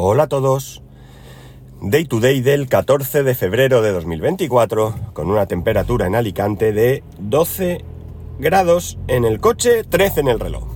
Hola 0.00 0.22
a 0.22 0.28
todos. 0.28 0.80
Day 1.80 2.04
to 2.04 2.20
day 2.20 2.40
del 2.40 2.68
14 2.68 3.24
de 3.24 3.34
febrero 3.34 3.82
de 3.82 3.90
2024, 3.90 4.94
con 5.12 5.28
una 5.28 5.46
temperatura 5.46 6.06
en 6.06 6.14
Alicante 6.14 6.72
de 6.72 7.02
12 7.18 7.84
grados 8.38 8.96
en 9.08 9.24
el 9.24 9.40
coche, 9.40 9.82
13 9.82 10.20
en 10.20 10.28
el 10.28 10.38
reloj. 10.38 10.68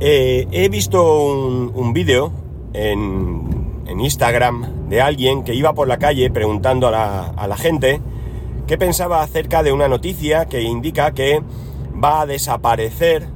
Eh, 0.00 0.46
he 0.50 0.68
visto 0.68 1.24
un, 1.24 1.94
vídeo 1.94 2.32
en, 2.74 3.88
Instagram 3.98 4.90
de 4.90 5.00
alguien 5.00 5.42
que 5.42 5.54
iba 5.54 5.72
por 5.72 5.88
la 5.88 5.96
calle 5.96 6.30
preguntando 6.30 6.88
a 6.88 6.90
la, 6.90 7.28
a 7.28 7.46
la 7.46 7.56
gente 7.56 8.02
qué 8.66 8.76
pensaba 8.76 9.22
acerca 9.22 9.62
de 9.62 9.72
una 9.72 9.88
noticia 9.88 10.44
que 10.44 10.60
indica 10.60 11.12
que 11.12 11.40
va 11.92 12.20
a 12.20 12.26
desaparecer 12.26 13.26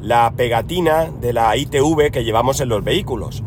la 0.00 0.32
pegatina 0.36 1.12
de 1.12 1.32
la 1.32 1.56
ITV 1.56 2.10
que 2.10 2.24
llevamos 2.24 2.60
en 2.60 2.70
los 2.70 2.82
vehículos 2.82 3.44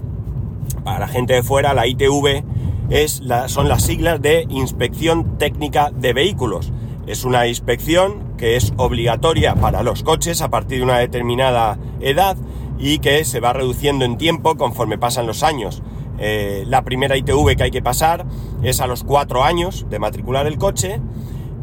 para 0.84 1.00
la 1.00 1.08
gente 1.08 1.34
de 1.34 1.44
fuera, 1.44 1.74
la 1.74 1.88
ITV 1.88 2.44
es 2.90 3.22
son 3.48 3.70
las 3.70 3.84
siglas 3.84 4.22
de 4.22 4.46
Inspección 4.50 5.38
Técnica 5.38 5.92
de 5.92 6.14
Vehículos. 6.14 6.72
Es 7.08 7.24
una 7.24 7.48
inspección 7.48 8.36
que 8.38 8.56
es 8.56 8.74
obligatoria 8.78 9.56
para 9.56 9.84
los 9.84 10.04
coches 10.04 10.42
a 10.42 10.50
partir 10.50 10.80
de 10.80 10.84
una 10.84 10.98
determinada 10.98 11.78
edad 12.00 12.38
y 12.80 13.00
que 13.00 13.26
se 13.26 13.40
va 13.40 13.54
reduciendo 13.54 14.06
en 14.06 14.18
tiempo 14.18 14.56
conforme 14.56 14.98
pasan 14.98 15.28
los 15.28 15.44
años. 15.44 15.84
Eh, 16.18 16.64
la 16.68 16.84
primera 16.84 17.18
ITV 17.18 17.56
que 17.56 17.64
hay 17.64 17.72
que 17.72 17.82
pasar 17.82 18.26
es 18.64 18.82
a 18.82 18.88
los 18.88 19.04
cuatro 19.04 19.44
años 19.44 19.86
de 19.90 20.00
matricular 20.00 20.48
el 20.48 20.58
coche. 20.58 21.00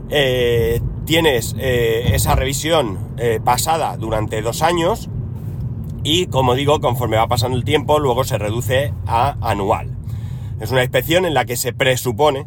Eh, 0.09 0.81
tienes 1.05 1.55
eh, 1.59 2.11
esa 2.13 2.35
revisión 2.35 2.99
pasada 3.45 3.97
durante 3.97 4.43
dos 4.43 4.63
años 4.63 5.09
y 6.07 6.29
como 6.29 6.55
digo, 6.55 6.81
conforme 6.81 7.17
va 7.17 7.27
pasando 7.27 7.57
el 7.57 7.65
tiempo, 7.65 7.99
luego 7.99 8.23
se 8.23 8.39
reduce 8.39 8.95
a 9.09 9.37
anual. 9.41 9.91
Es 10.61 10.71
una 10.71 10.85
inspección 10.85 11.27
en 11.27 11.35
la 11.35 11.47
que 11.47 11.57
se 11.57 11.73
presupone 11.73 12.47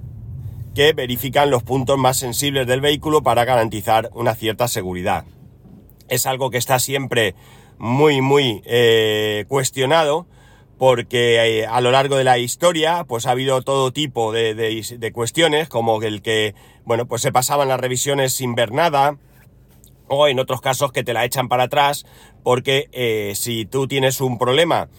que 0.73 0.93
verifican 0.93 1.49
los 1.49 1.61
puntos 1.63 1.97
más 1.97 2.15
sensibles 2.15 2.67
del 2.67 2.79
vehículo 2.79 3.21
para 3.21 3.43
garantizar 3.43 4.11
una 4.13 4.33
cierta 4.33 4.69
seguridad. 4.69 5.25
Es 6.07 6.25
algo 6.25 6.51
que 6.51 6.57
está 6.57 6.79
siempre 6.79 7.35
muy, 7.77 8.21
muy 8.21 8.61
eh, 8.63 9.43
cuestionado 9.49 10.25
porque 10.77 11.59
eh, 11.59 11.67
a 11.67 11.81
lo 11.81 11.91
largo 11.91 12.15
de 12.15 12.23
la 12.23 12.37
historia 12.37 13.03
pues 13.03 13.25
ha 13.25 13.31
habido 13.31 13.61
todo 13.61 13.91
tipo 13.91 14.31
de, 14.31 14.53
de, 14.53 15.11
cuestiones 15.11 15.67
como 15.67 16.01
el 16.01 16.21
que, 16.21 16.55
bueno, 16.85 17.07
pues 17.07 17.21
se 17.21 17.33
pasaban 17.33 17.67
las 17.67 17.81
revisiones 17.81 18.31
sin 18.31 18.55
ver 18.55 18.71
nada, 18.71 19.17
o 20.09 20.27
en 20.27 20.39
otros 20.39 20.61
casos 20.61 20.91
que 20.91 21.03
te 21.03 21.13
la 21.13 21.25
echan 21.25 21.47
para 21.47 21.63
atrás 21.63 22.05
porque 22.43 22.89
eh, 22.91 23.33
si 23.35 23.65
tú 23.65 23.87
tienes 23.87 24.21
un 24.21 24.37
problema 24.37 24.89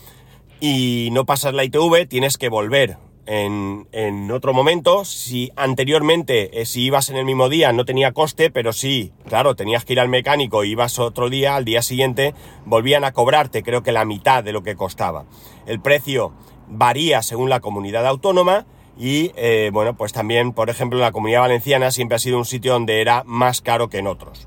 y 0.61 1.11
no 1.13 1.27
pasas 1.27 1.55
la 1.55 1.65
ITV 1.65 2.07
tienes 2.09 2.39
que 2.39 2.49
volver 2.49 2.99
en, 3.27 3.87
en 3.93 4.31
otro 4.31 4.53
momento. 4.53 5.05
Si 5.05 5.53
anteriormente, 5.57 6.61
eh, 6.61 6.67
si 6.67 6.83
ibas 6.83 7.11
en 7.11 7.17
el 7.17 7.25
mismo 7.25 7.49
día 7.49 7.73
no 7.73 7.85
tenía 7.85 8.13
coste, 8.13 8.51
pero 8.51 8.73
sí, 8.73 9.13
claro, 9.29 9.55
tenías 9.55 9.85
que 9.85 9.93
ir 9.93 10.01
al 10.01 10.09
mecánico 10.09 10.65
y 10.65 10.73
ibas 10.73 10.99
otro 10.99 11.31
día, 11.31 11.55
al 11.55 11.65
día 11.65 11.83
siguiente 11.83 12.35
volvían 12.65 13.05
a 13.05 13.13
cobrarte 13.13 13.63
creo 13.63 13.83
que 13.83 13.93
la 13.93 14.05
mitad 14.05 14.43
de 14.43 14.53
lo 14.53 14.63
que 14.63 14.75
costaba. 14.75 15.27
El 15.67 15.81
precio 15.81 16.33
varía 16.67 17.23
según 17.23 17.51
la 17.51 17.61
comunidad 17.61 18.07
autónoma. 18.07 18.67
Y 18.99 19.33
eh, 19.37 19.71
bueno, 19.73 19.97
pues 19.97 20.13
también, 20.13 20.53
por 20.53 20.69
ejemplo, 20.69 20.99
la 20.99 21.13
comunidad 21.13 21.41
valenciana 21.41 21.91
siempre 21.91 22.17
ha 22.17 22.19
sido 22.19 22.37
un 22.37 22.45
sitio 22.45 22.73
donde 22.75 23.01
era 23.01 23.23
más 23.25 23.63
caro 23.63 23.89
que 23.89 23.99
en 23.99 24.07
otros. 24.07 24.47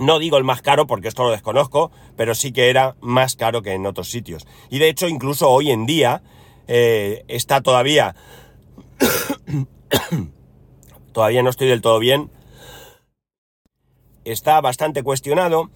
No 0.00 0.18
digo 0.18 0.38
el 0.38 0.44
más 0.44 0.60
caro 0.60 0.86
porque 0.86 1.08
esto 1.08 1.24
lo 1.24 1.30
desconozco, 1.30 1.92
pero 2.16 2.34
sí 2.34 2.52
que 2.52 2.68
era 2.68 2.96
más 3.00 3.36
caro 3.36 3.62
que 3.62 3.72
en 3.72 3.86
otros 3.86 4.10
sitios. 4.10 4.46
Y 4.70 4.78
de 4.78 4.88
hecho, 4.88 5.08
incluso 5.08 5.48
hoy 5.50 5.70
en 5.70 5.86
día 5.86 6.22
eh, 6.66 7.24
está 7.28 7.60
todavía... 7.60 8.16
todavía 11.12 11.42
no 11.42 11.50
estoy 11.50 11.68
del 11.68 11.80
todo 11.80 11.98
bien. 12.00 12.30
Está 14.24 14.60
bastante 14.60 15.02
cuestionado 15.02 15.70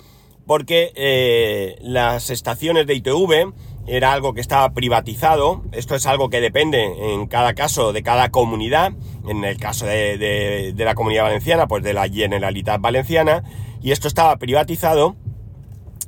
porque 0.46 0.92
eh, 0.96 1.76
las 1.80 2.30
estaciones 2.30 2.86
de 2.86 2.94
ITV 2.94 3.52
era 3.86 4.12
algo 4.12 4.34
que 4.34 4.40
estaba 4.40 4.70
privatizado. 4.72 5.62
Esto 5.72 5.94
es 5.94 6.06
algo 6.06 6.28
que 6.28 6.40
depende 6.40 7.12
en 7.14 7.26
cada 7.26 7.54
caso 7.54 7.92
de 7.92 8.02
cada 8.02 8.30
comunidad. 8.30 8.92
En 9.28 9.44
el 9.44 9.58
caso 9.58 9.86
de, 9.86 10.72
de 10.74 10.84
la 10.84 10.94
comunidad 10.94 11.24
valenciana, 11.24 11.68
pues 11.68 11.84
de 11.84 11.92
la 11.92 12.08
Generalitat 12.08 12.80
Valenciana 12.80 13.44
y 13.80 13.92
esto 13.92 14.08
estaba 14.08 14.36
privatizado 14.36 15.16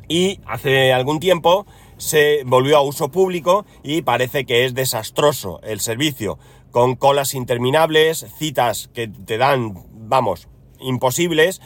y 0.09 0.41
hace 0.47 0.93
algún 0.93 1.21
tiempo 1.21 1.67
se 1.97 2.43
volvió 2.45 2.77
a 2.77 2.83
uso 2.83 3.11
público 3.11 3.65
y 3.83 4.03
parece 4.03 4.45
que 4.45 4.65
es 4.65 4.75
desastroso 4.75 5.61
el 5.63 5.81
servicio, 5.81 6.39
con 6.71 6.97
colas 6.97 7.35
interminables, 7.35 8.27
citas 8.39 8.89
que 8.95 9.09
te 9.09 9.39
dan, 9.39 9.85
vamos, 9.93 10.49
imposibles, 10.81 11.61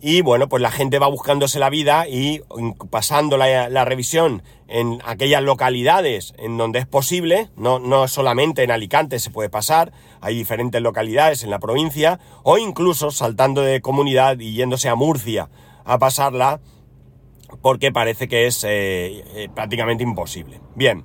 y 0.00 0.20
bueno, 0.20 0.48
pues 0.48 0.62
la 0.62 0.70
gente 0.70 0.98
va 0.98 1.06
buscándose 1.06 1.58
la 1.58 1.70
vida 1.70 2.06
y 2.08 2.42
pasando 2.90 3.36
la, 3.36 3.84
revisión 3.84 4.42
en 4.68 5.00
aquellas 5.04 5.42
localidades 5.42 6.34
en 6.38 6.56
donde 6.56 6.78
es 6.78 6.86
posible, 6.86 7.48
no, 7.56 7.78
no 7.78 8.06
solamente 8.08 8.62
en 8.62 8.70
Alicante 8.70 9.18
se 9.18 9.30
puede 9.30 9.48
pasar, 9.48 9.92
hay 10.20 10.34
diferentes 10.34 10.80
localidades 10.82 11.42
en 11.42 11.50
la 11.50 11.58
provincia, 11.58 12.20
o 12.42 12.58
incluso 12.58 13.10
saltando 13.10 13.62
de 13.62 13.80
comunidad 13.80 14.38
y 14.40 14.54
yéndose 14.54 14.88
a 14.88 14.94
Murcia 14.94 15.48
a 15.84 15.98
pasarla, 15.98 16.60
porque 17.62 17.92
parece 17.92 18.28
que 18.28 18.46
es 18.46 18.64
eh, 18.64 19.24
eh, 19.34 19.48
prácticamente 19.54 20.02
imposible. 20.02 20.60
Bien, 20.74 21.04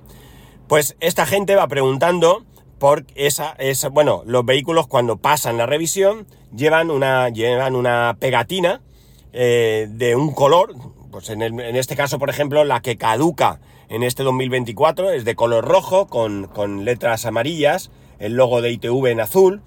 pues 0.68 0.96
esta 1.00 1.26
gente 1.26 1.54
va 1.54 1.66
preguntando 1.68 2.44
por 2.80 3.04
esa, 3.14 3.54
esa, 3.58 3.90
bueno, 3.90 4.22
los 4.24 4.44
vehículos 4.44 4.88
cuando 4.88 5.18
pasan 5.18 5.58
la 5.58 5.66
revisión 5.66 6.26
llevan 6.56 6.90
una, 6.90 7.28
llevan 7.28 7.76
una 7.76 8.16
pegatina 8.18 8.80
eh, 9.34 9.86
de 9.90 10.16
un 10.16 10.32
color, 10.32 10.74
pues 11.12 11.28
en, 11.28 11.42
este 11.60 11.94
caso, 11.94 12.18
por 12.18 12.30
ejemplo, 12.30 12.64
la 12.64 12.80
que 12.80 12.96
caduca 12.96 13.60
en 13.90 14.02
este 14.02 14.22
2024 14.22 15.10
es 15.10 15.26
de 15.26 15.36
color 15.36 15.66
rojo 15.66 16.06
con, 16.06 16.84
letras 16.86 17.26
amarillas, 17.26 17.90
el 18.18 18.32
logo 18.32 18.62
de 18.62 18.72
ITV 18.72 19.06
en 19.08 19.20
azul. 19.20 19.60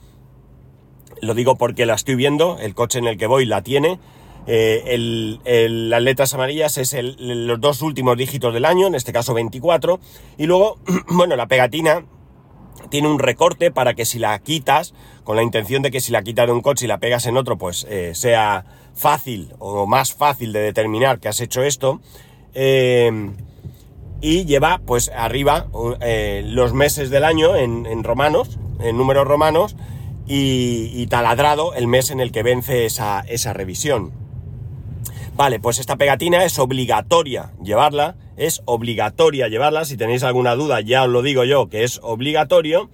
Lo 1.21 1.35
digo 1.35 1.55
porque 1.55 1.85
la 1.85 1.93
estoy 1.93 2.15
viendo, 2.15 2.57
el 2.59 2.73
coche 2.73 2.97
en 2.97 3.05
el 3.05 3.17
que 3.17 3.27
voy 3.27 3.45
la 3.45 3.61
tiene. 3.61 3.99
Eh, 4.47 4.97
las 5.69 6.01
letras 6.01 6.33
amarillas 6.33 6.79
es 6.79 6.95
los 7.19 7.61
dos 7.61 7.83
últimos 7.83 8.17
dígitos 8.17 8.55
del 8.55 8.65
año, 8.65 8.87
en 8.87 8.95
este 8.95 9.13
caso 9.13 9.35
24. 9.35 9.99
Y 10.39 10.47
luego, 10.47 10.79
bueno, 11.09 11.35
la 11.35 11.47
pegatina 11.47 12.05
tiene 12.89 13.07
un 13.07 13.19
recorte 13.19 13.71
para 13.71 13.93
que 13.93 14.05
si 14.05 14.19
la 14.19 14.37
quitas, 14.39 14.93
con 15.23 15.35
la 15.35 15.43
intención 15.43 15.81
de 15.81 15.91
que 15.91 16.01
si 16.01 16.11
la 16.11 16.23
quitas 16.23 16.47
de 16.47 16.53
un 16.53 16.61
coche 16.61 16.85
y 16.85 16.87
la 16.87 16.99
pegas 16.99 17.25
en 17.25 17.37
otro, 17.37 17.57
pues 17.57 17.85
eh, 17.89 18.13
sea 18.15 18.65
fácil 18.93 19.53
o 19.59 19.87
más 19.87 20.13
fácil 20.13 20.53
de 20.53 20.59
determinar 20.59 21.19
que 21.19 21.27
has 21.27 21.41
hecho 21.41 21.63
esto. 21.63 22.01
Eh, 22.53 23.31
y 24.23 24.45
lleva 24.45 24.79
pues 24.85 25.11
arriba 25.13 25.67
eh, 25.99 26.43
los 26.45 26.73
meses 26.73 27.09
del 27.09 27.25
año 27.25 27.57
en, 27.57 28.03
romanos, 28.05 28.57
en 28.79 28.97
números 28.97 29.27
romanos, 29.27 29.75
y, 30.25 31.05
taladrado 31.07 31.73
el 31.73 31.87
mes 31.87 32.09
en 32.09 32.21
el 32.21 32.31
que 32.31 32.43
vence 32.43 32.85
esa, 32.85 33.19
esa 33.27 33.51
revisión. 33.51 34.22
Vale, 35.35 35.59
pues 35.59 35.79
esta 35.79 35.95
pegatina 35.95 36.45
es 36.45 36.59
obligatoria 36.59 37.51
llevarla, 37.63 38.15
es 38.37 38.61
obligatoria 38.65 39.47
llevarla, 39.47 39.83
si 39.83 39.97
tenéis 39.97 40.21
alguna 40.23 40.53
duda 40.53 40.79
ya 40.81 41.03
os 41.03 41.09
lo 41.09 41.23
digo 41.23 41.43
yo, 41.43 41.69
que 41.69 41.83
es 41.83 41.99
obligatorio. 42.03 42.89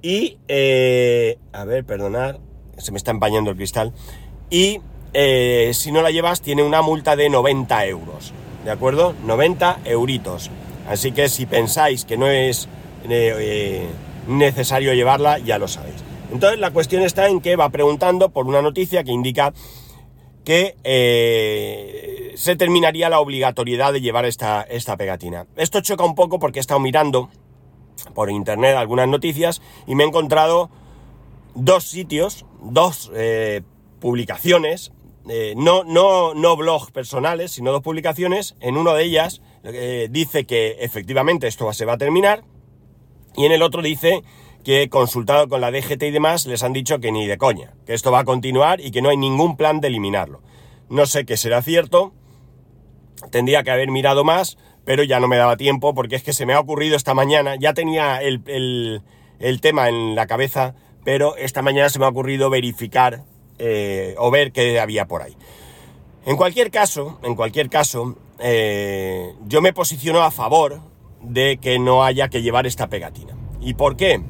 Y, 0.00 0.38
eh, 0.48 1.38
a 1.52 1.64
ver, 1.64 1.84
perdonad, 1.84 2.36
se 2.78 2.92
me 2.92 2.98
está 2.98 3.10
empañando 3.10 3.50
el 3.50 3.56
cristal. 3.56 3.92
Y 4.48 4.80
eh, 5.12 5.72
si 5.74 5.92
no 5.92 6.00
la 6.00 6.10
llevas 6.10 6.40
tiene 6.40 6.62
una 6.62 6.80
multa 6.80 7.14
de 7.14 7.28
90 7.28 7.86
euros, 7.86 8.32
¿de 8.64 8.70
acuerdo? 8.70 9.14
90 9.24 9.80
euritos. 9.84 10.50
Así 10.88 11.12
que 11.12 11.28
si 11.28 11.44
pensáis 11.44 12.06
que 12.06 12.16
no 12.16 12.26
es 12.26 12.68
eh, 13.08 13.86
necesario 14.26 14.94
llevarla, 14.94 15.38
ya 15.40 15.58
lo 15.58 15.68
sabéis. 15.68 15.96
Entonces 16.32 16.58
la 16.58 16.70
cuestión 16.70 17.02
está 17.02 17.28
en 17.28 17.40
que 17.40 17.56
va 17.56 17.68
preguntando 17.68 18.30
por 18.30 18.46
una 18.46 18.62
noticia 18.62 19.04
que 19.04 19.12
indica 19.12 19.52
que 20.46 20.76
eh, 20.84 22.32
se 22.36 22.54
terminaría 22.54 23.10
la 23.10 23.18
obligatoriedad 23.18 23.92
de 23.92 24.00
llevar 24.00 24.24
esta, 24.26 24.62
esta 24.62 24.96
pegatina. 24.96 25.48
Esto 25.56 25.80
choca 25.80 26.04
un 26.04 26.14
poco 26.14 26.38
porque 26.38 26.60
he 26.60 26.62
estado 26.62 26.78
mirando 26.78 27.28
por 28.14 28.30
internet 28.30 28.76
algunas 28.76 29.08
noticias 29.08 29.60
y 29.88 29.96
me 29.96 30.04
he 30.04 30.06
encontrado 30.06 30.70
dos 31.56 31.82
sitios, 31.82 32.46
dos 32.62 33.10
eh, 33.16 33.62
publicaciones, 33.98 34.92
eh, 35.28 35.54
no, 35.56 35.82
no, 35.82 36.32
no 36.32 36.56
blogs 36.56 36.92
personales, 36.92 37.50
sino 37.50 37.72
dos 37.72 37.82
publicaciones. 37.82 38.54
En 38.60 38.76
una 38.76 38.94
de 38.94 39.02
ellas 39.02 39.42
dice 40.10 40.44
que 40.46 40.76
efectivamente 40.78 41.48
esto 41.48 41.72
se 41.72 41.84
va 41.84 41.94
a 41.94 41.98
terminar 41.98 42.44
y 43.34 43.46
en 43.46 43.50
el 43.50 43.62
otro 43.62 43.82
dice 43.82 44.22
que 44.64 44.88
consultado 44.88 45.48
con 45.48 45.60
la 45.60 45.70
DGT 45.70 46.02
y 46.04 46.10
demás 46.10 46.46
les 46.46 46.62
han 46.62 46.72
dicho 46.72 46.98
que 46.98 47.12
ni 47.12 47.26
de 47.26 47.38
coña, 47.38 47.74
que 47.86 47.94
esto 47.94 48.10
va 48.10 48.20
a 48.20 48.24
continuar 48.24 48.80
y 48.80 48.90
que 48.90 49.02
no 49.02 49.08
hay 49.08 49.16
ningún 49.16 49.56
plan 49.56 49.80
de 49.80 49.88
eliminarlo. 49.88 50.42
No 50.88 51.06
sé 51.06 51.24
qué 51.24 51.36
será 51.36 51.62
cierto, 51.62 52.12
tendría 53.30 53.62
que 53.62 53.70
haber 53.70 53.90
mirado 53.90 54.24
más, 54.24 54.58
pero 54.84 55.02
ya 55.02 55.20
no 55.20 55.28
me 55.28 55.36
daba 55.36 55.56
tiempo 55.56 55.94
porque 55.94 56.16
es 56.16 56.22
que 56.22 56.32
se 56.32 56.46
me 56.46 56.54
ha 56.54 56.60
ocurrido 56.60 56.96
esta 56.96 57.14
mañana, 57.14 57.56
ya 57.56 57.74
tenía 57.74 58.20
el, 58.22 59.02
tema 59.60 59.88
en 59.88 60.14
la 60.14 60.26
cabeza, 60.26 60.74
pero 61.04 61.36
esta 61.36 61.62
mañana 61.62 61.88
se 61.88 61.98
me 61.98 62.04
ha 62.04 62.08
ocurrido 62.08 62.50
verificar 62.50 63.24
eh, 63.58 64.14
o 64.18 64.30
ver 64.30 64.52
qué 64.52 64.78
había 64.80 65.06
por 65.06 65.22
ahí. 65.22 65.36
En 66.24 66.36
cualquier 66.36 66.70
caso, 66.70 67.20
en 67.22 67.34
cualquier 67.34 67.68
caso, 67.68 68.16
eh, 68.38 69.32
yo 69.46 69.62
me 69.62 69.72
posiciono 69.72 70.22
a 70.22 70.30
favor 70.30 70.80
de 71.20 71.58
que 71.58 71.78
no 71.78 72.04
haya 72.04 72.28
que 72.28 72.42
llevar 72.42 72.66
esta 72.66 72.88
pegatina. 72.88 73.36
¿Y 73.60 73.74
por 73.74 73.96
qué? 73.96 74.20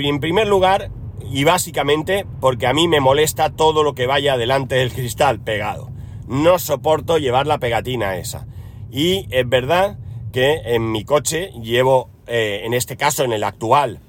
En 0.00 0.20
primer 0.20 0.46
lugar, 0.46 0.90
y 1.30 1.44
básicamente 1.44 2.26
porque 2.40 2.66
a 2.66 2.72
mí 2.72 2.88
me 2.88 3.00
molesta 3.00 3.50
todo 3.50 3.82
lo 3.82 3.94
que 3.94 4.06
vaya 4.06 4.36
delante 4.36 4.76
del 4.76 4.92
cristal 4.92 5.40
pegado. 5.40 5.90
No 6.26 6.58
soporto 6.58 7.18
llevar 7.18 7.46
la 7.46 7.58
pegatina 7.58 8.16
esa. 8.16 8.46
Y 8.90 9.26
es 9.30 9.48
verdad 9.48 9.98
que 10.32 10.60
en 10.64 10.92
mi 10.92 11.04
coche 11.04 11.50
llevo, 11.62 12.10
eh, 12.26 12.62
en 12.64 12.74
este 12.74 12.96
caso, 12.96 13.24
en 13.24 13.32
el 13.32 13.44
actual, 13.44 14.00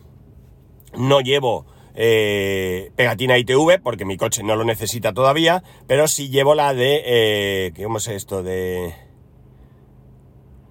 no 0.98 1.22
llevo 1.22 1.66
eh, 1.96 2.92
pegatina 2.96 3.38
ITV 3.38 3.82
porque 3.82 4.06
mi 4.06 4.18
coche 4.18 4.44
no 4.44 4.56
lo 4.56 4.64
necesita 4.64 5.14
todavía, 5.14 5.64
pero 5.88 6.08
sí 6.08 6.30
llevo 6.30 6.56
la 6.56 6.74
de, 6.74 7.02
eh, 7.06 7.74
¿cómo 7.82 7.98
es 7.98 8.08
esto? 8.08 8.44
De... 8.44 8.94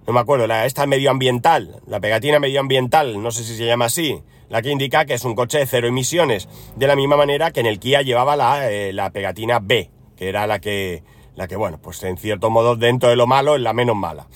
No 0.06 0.14
me 0.14 0.20
acuerdo, 0.20 0.46
la, 0.46 0.64
esta 0.64 0.86
medioambiental, 0.86 1.82
la 1.86 2.00
pegatina 2.00 2.38
medioambiental, 2.38 3.22
no 3.22 3.30
sé 3.30 3.44
si 3.44 3.56
se 3.56 3.66
llama 3.66 3.86
así, 3.86 4.22
la 4.48 4.62
que 4.62 4.70
indica 4.70 5.04
que 5.04 5.14
es 5.14 5.24
un 5.24 5.34
coche 5.34 5.58
de 5.58 5.66
cero 5.66 5.88
emisiones, 5.88 6.48
de 6.76 6.86
la 6.86 6.96
misma 6.96 7.16
manera 7.16 7.50
que 7.50 7.60
en 7.60 7.66
el 7.66 7.78
Kia 7.78 8.02
llevaba 8.02 8.36
la, 8.36 8.70
eh, 8.70 8.92
la 8.92 9.10
pegatina 9.10 9.58
B, 9.60 9.90
que 10.16 10.28
era 10.28 10.46
la 10.46 10.60
que, 10.60 11.02
la 11.34 11.48
que, 11.48 11.56
bueno, 11.56 11.78
pues 11.80 12.02
en 12.02 12.16
cierto 12.16 12.50
modo 12.50 12.76
dentro 12.76 13.08
de 13.08 13.16
lo 13.16 13.26
malo 13.26 13.54
es 13.54 13.60
la 13.60 13.72
menos 13.72 13.96
mala. 13.96 14.28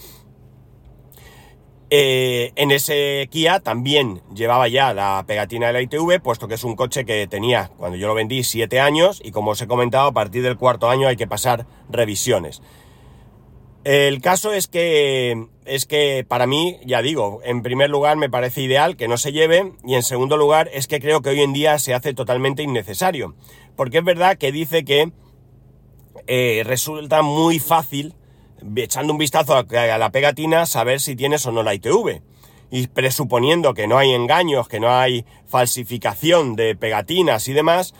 Eh, 1.95 2.53
en 2.57 2.71
ese 2.71 3.29
Kia 3.31 3.61
también 3.61 4.23
llevaba 4.35 4.67
ya 4.67 4.95
la 4.95 5.23
pegatina 5.27 5.67
de 5.67 5.73
la 5.75 5.83
ITV, 5.83 6.23
puesto 6.23 6.49
que 6.49 6.55
es 6.55 6.65
un 6.65 6.75
coche 6.75 7.05
que 7.05 7.27
tenía, 7.27 7.71
cuando 7.77 7.99
yo 7.99 8.07
lo 8.07 8.15
vendí, 8.15 8.45
7 8.45 8.81
años 8.81 9.21
y 9.23 9.31
como 9.31 9.51
os 9.51 9.61
he 9.61 9.67
comentado, 9.67 10.09
a 10.09 10.13
partir 10.13 10.43
del 10.43 10.57
cuarto 10.57 10.89
año 10.89 11.07
hay 11.07 11.17
que 11.17 11.27
pasar 11.27 11.67
revisiones. 11.91 12.63
El 13.85 14.21
caso 14.21 14.53
es 14.53 14.69
que, 14.69 15.49
es 15.65 15.87
que 15.87 16.25
para 16.27 16.47
mí, 16.47 16.79
ya 16.85 17.03
digo, 17.03 17.41
en 17.45 17.63
primer 17.63 17.91
lugar 17.91 18.17
me 18.17 18.31
parece 18.31 18.63
ideal 18.63 18.97
que 18.97 19.09
no 19.09 19.17
se 19.17 19.33
lleve 19.33 19.73
y 19.85 19.95
en 19.95 20.05
segundo 20.05 20.37
lugar 20.37 20.71
es 20.73 20.87
que 20.87 21.01
creo 21.01 21.21
que 21.21 21.31
hoy 21.31 21.41
en 21.41 21.53
día 21.53 21.79
se 21.81 21.93
hace 21.93 22.15
totalmente 22.15 22.63
innecesario. 22.63 23.35
Porque 23.75 23.99
es 23.99 24.05
verdad 24.05 24.39
que 24.39 24.53
dice 24.53 24.85
que 24.85 25.11
eh, 26.29 26.63
resulta 26.65 27.23
muy 27.23 27.59
fácil 27.59 28.15
echando 28.77 29.13
un 29.13 29.19
vistazo 29.19 29.57
a, 29.57 29.65
la 29.99 30.11
pegatina, 30.11 30.67
saber 30.67 31.01
si 31.01 31.17
tienes 31.17 31.45
o 31.47 31.53
no 31.53 31.65
la 31.65 31.75
ITV. 31.75 32.23
Y 32.71 32.87
presuponiendo 32.87 33.75
que 33.75 33.87
no 33.87 33.99
hay 33.99 34.13
engaños, 34.13 34.69
que 34.69 34.81
no 34.81 34.91
hay 34.91 35.27
falsificación 35.47 36.57
de 36.57 36.75
pegatinas 36.77 37.49
y 37.49 37.53
demás, 37.53 37.95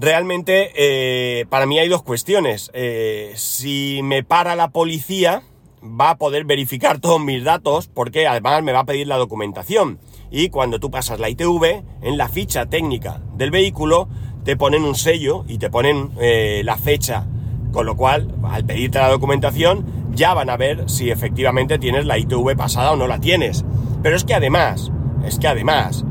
realmente 0.00 0.72
eh, 0.74 1.46
para 1.48 1.66
mí 1.66 1.78
hay 1.78 1.88
dos 1.88 2.02
cuestiones. 2.02 2.70
Eh, 2.74 3.32
si 3.36 4.00
me 4.02 4.24
para 4.24 4.56
la 4.56 4.70
policía, 4.70 5.42
va 5.82 6.10
a 6.10 6.18
poder 6.18 6.44
verificar 6.44 6.98
todos 7.00 7.20
mis 7.20 7.44
datos 7.44 7.88
porque 7.88 8.26
además 8.26 8.62
me 8.62 8.72
va 8.72 8.80
a 8.80 8.86
pedir 8.86 9.06
la 9.06 9.16
documentación. 9.16 9.98
Y 10.30 10.48
cuando 10.48 10.80
tú 10.80 10.90
pasas 10.90 11.20
la 11.20 11.28
ITV, 11.28 11.82
en 12.02 12.16
la 12.16 12.28
ficha 12.28 12.66
técnica 12.66 13.20
del 13.34 13.50
vehículo, 13.50 14.08
te 14.44 14.56
ponen 14.56 14.84
un 14.84 14.94
sello 14.94 15.44
y 15.48 15.58
te 15.58 15.70
ponen 15.70 16.12
eh, 16.20 16.62
la 16.64 16.76
fecha 16.76 17.26
con 17.72 17.86
lo 17.86 17.96
cual, 17.96 18.34
al 18.42 18.64
pedirte 18.64 18.98
la 18.98 19.10
documentación, 19.10 20.10
ya 20.12 20.34
van 20.34 20.50
a 20.50 20.56
ver 20.56 20.88
si 20.90 21.10
efectivamente 21.10 21.78
tienes 21.78 22.04
la 22.04 22.18
ITV 22.18 22.56
pasada 22.56 22.92
o 22.92 22.96
no 22.96 23.06
la 23.06 23.20
tienes. 23.20 23.64
Pero 24.02 24.16
es 24.16 24.24
que 24.24 24.34
además, 24.34 24.90
es 25.24 25.38
que 25.38 25.46
además, 25.46 26.04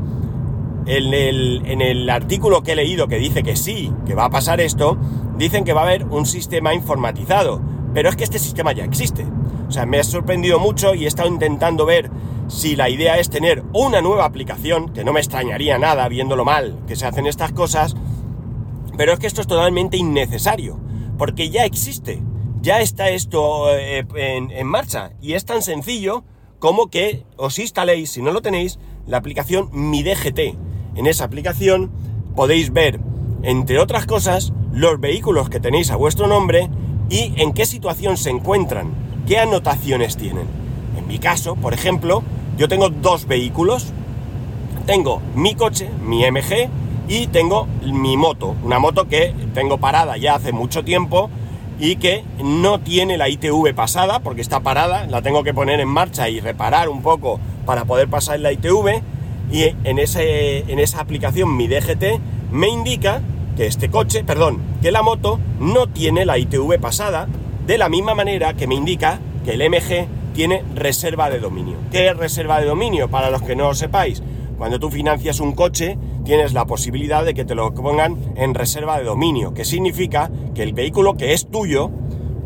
en 0.86 1.14
el, 1.14 1.62
en 1.66 2.10
artículo 2.10 2.62
que 2.62 2.72
he 2.72 2.76
leído 2.76 3.08
que 3.08 3.18
dice 3.18 3.42
que 3.42 3.56
sí, 3.56 3.92
que 4.06 4.14
va 4.14 4.26
a 4.26 4.30
pasar 4.30 4.60
esto, 4.60 4.96
dicen 5.36 5.64
que 5.64 5.72
va 5.72 5.82
a 5.82 5.84
haber 5.84 6.04
un 6.06 6.26
sistema 6.26 6.74
informatizado. 6.74 7.60
Pero 7.92 8.08
es 8.08 8.16
que 8.16 8.24
este 8.24 8.38
sistema 8.38 8.72
ya 8.72 8.84
existe. 8.84 9.26
O 9.68 9.72
sea, 9.72 9.86
me 9.86 9.98
ha 9.98 10.04
sorprendido 10.04 10.58
mucho 10.58 10.94
y 10.94 11.04
he 11.04 11.08
estado 11.08 11.28
intentando 11.28 11.86
ver 11.86 12.10
si 12.48 12.76
la 12.76 12.88
idea 12.88 13.18
es 13.18 13.30
tener 13.30 13.62
una 13.72 14.00
nueva 14.00 14.24
aplicación, 14.24 14.92
que 14.92 15.04
no 15.04 15.12
me 15.12 15.20
extrañaría 15.20 15.78
nada 15.78 16.08
viéndolo 16.08 16.44
mal 16.44 16.78
que 16.86 16.96
se 16.96 17.06
hacen 17.06 17.26
estas 17.26 17.52
cosas, 17.52 17.94
pero 18.96 19.12
es 19.12 19.18
que 19.18 19.26
esto 19.26 19.40
es 19.40 19.46
totalmente 19.46 19.96
innecesario 19.96 20.80
porque 21.20 21.50
ya 21.50 21.66
existe, 21.66 22.22
ya 22.62 22.80
está 22.80 23.10
esto 23.10 23.76
eh, 23.76 24.06
en, 24.14 24.66
marcha 24.66 25.12
y 25.20 25.34
es 25.34 25.44
tan 25.44 25.60
sencillo 25.60 26.24
como 26.58 26.88
que 26.88 27.26
os 27.36 27.58
instaléis, 27.58 28.12
si 28.12 28.22
no 28.22 28.32
lo 28.32 28.40
tenéis, 28.40 28.78
la 29.06 29.18
aplicación 29.18 29.68
Mi 29.70 30.02
DGT. 30.02 30.56
En 30.96 31.06
esa 31.06 31.24
aplicación 31.24 31.90
podéis 32.34 32.72
ver, 32.72 33.00
entre 33.42 33.78
otras 33.78 34.06
cosas, 34.06 34.52
los 34.72 35.00
vehículos 35.00 35.48
que 35.48 35.60
tenéis 35.60 35.90
a 35.90 35.96
vuestro 35.96 36.26
nombre 36.26 36.68
y 37.08 37.34
en 37.36 37.52
qué 37.52 37.66
situación 37.66 38.16
se 38.16 38.30
encuentran, 38.30 38.92
qué 39.26 39.38
anotaciones 39.38 40.16
tienen. 40.16 40.46
En 40.96 41.06
mi 41.06 41.18
caso, 41.18 41.56
por 41.56 41.74
ejemplo, 41.74 42.22
yo 42.56 42.68
tengo 42.68 42.90
dos 42.90 43.26
vehículos. 43.26 43.92
Tengo 44.86 45.20
mi 45.34 45.54
coche, 45.54 45.88
mi 46.04 46.24
MG, 46.30 46.68
y 47.10 47.26
tengo 47.26 47.66
mi 47.84 48.16
moto, 48.16 48.54
una 48.62 48.78
moto 48.78 49.08
que 49.08 49.34
tengo 49.52 49.78
parada 49.78 50.16
ya 50.16 50.36
hace 50.36 50.52
mucho 50.52 50.84
tiempo 50.84 51.28
y 51.80 51.96
que 51.96 52.22
no 52.40 52.78
tiene 52.78 53.18
la 53.18 53.28
ITV 53.28 53.74
pasada 53.74 54.20
porque 54.20 54.42
está 54.42 54.60
parada, 54.60 55.06
la 55.08 55.20
tengo 55.20 55.42
que 55.42 55.52
poner 55.52 55.80
en 55.80 55.88
marcha 55.88 56.28
y 56.28 56.38
reparar 56.38 56.88
un 56.88 57.02
poco 57.02 57.40
para 57.66 57.84
poder 57.84 58.08
pasar 58.08 58.38
la 58.38 58.52
ITV 58.52 59.02
y 59.50 59.64
en, 59.64 59.78
en 59.84 60.78
esa 60.78 61.00
aplicación 61.00 61.56
mi 61.56 61.68
DGT 61.68 62.20
me 62.52 62.68
indica 62.68 63.20
que 63.56 63.66
este 63.66 63.90
coche, 63.90 64.24
perdón, 64.24 64.58
que 64.80 64.92
la 64.92 65.02
moto 65.02 65.38
no 65.58 65.88
tiene 65.88 66.24
la 66.24 66.38
ITV 66.38 66.80
pasada 66.80 67.28
de 67.66 67.78
la 67.78 67.88
misma 67.88 68.14
manera 68.14 68.54
que 68.54 68.66
me 68.66 68.74
indica 68.74 69.20
que 69.44 69.52
el 69.52 69.68
MG 69.68 70.06
tiene 70.34 70.64
reserva 70.74 71.30
de 71.30 71.40
dominio. 71.40 71.76
¿Qué 71.90 72.08
es 72.08 72.16
reserva 72.16 72.60
de 72.60 72.66
dominio? 72.66 73.10
Para 73.10 73.30
los 73.30 73.42
que 73.42 73.56
no 73.56 73.68
lo 73.68 73.74
sepáis, 73.74 74.22
cuando 74.58 74.78
tú 74.78 74.90
financias 74.90 75.40
un 75.40 75.52
coche, 75.54 75.98
tienes 76.24 76.52
la 76.52 76.66
posibilidad 76.66 77.24
de 77.24 77.34
que 77.34 77.44
te 77.44 77.54
lo 77.54 77.72
pongan 77.74 78.16
en 78.36 78.54
reserva 78.54 78.98
de 78.98 79.04
dominio, 79.04 79.54
que 79.54 79.64
significa 79.64 80.30
que 80.54 80.62
el 80.62 80.72
vehículo 80.72 81.16
que 81.16 81.32
es 81.32 81.50
tuyo 81.50 81.90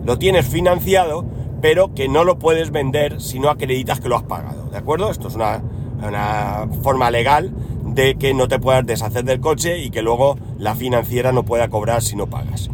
lo 0.05 0.19
tienes 0.19 0.47
financiado, 0.47 1.25
pero 1.61 1.95
que 1.95 2.09
no 2.09 2.25
lo 2.25 2.38
puedes 2.38 2.71
vender 2.71 3.21
si 3.21 3.38
no 3.38 3.50
acreditas 3.50 4.00
que 4.00 4.09
lo 4.09 4.17
has 4.17 4.23
pagado. 4.23 4.67
¿De 4.67 4.76
acuerdo? 4.76 5.11
Esto 5.11 5.28
es 5.28 5.35
una, 5.35 5.62
forma 6.82 7.11
legal 7.11 7.52
de 7.84 8.16
que 8.16 8.34
no 8.34 8.49
te 8.49 8.58
puedas 8.58 8.84
deshacer 8.87 9.25
del 9.25 9.40
coche 9.40 9.78
y 9.78 9.90
que 9.90 10.02
luego 10.02 10.38
la 10.58 10.75
financiera 10.75 11.32
no 11.32 11.44
pueda 11.44 11.68
cobrar 11.68 12.02
si 12.02 12.16
no 12.16 12.26
pagas. 12.26 12.70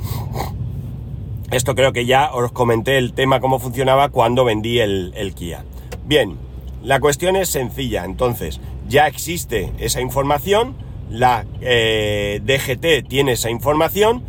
Esto 1.51 1.75
creo 1.75 1.93
que 1.93 2.07
ya 2.07 2.31
os 2.33 2.53
comenté 2.53 2.97
el 2.97 3.13
tema 3.13 3.41
cómo 3.41 3.59
funcionaba 3.59 4.09
cuando 4.09 4.45
vendí 4.45 4.79
el, 4.79 5.13
el 5.17 5.35
Kia. 5.35 5.65
Bien, 6.07 6.37
la 6.83 7.01
cuestión 7.01 7.37
es 7.37 7.49
sencilla, 7.49 8.05
entonces, 8.05 8.61
ya 8.89 9.07
existe 9.07 9.73
esa 9.79 10.01
información, 10.01 10.77
la 11.11 11.45
eh, 11.61 12.41
DGT 12.45 13.09
tiene 13.09 13.33
esa 13.33 13.51
información, 13.51 14.23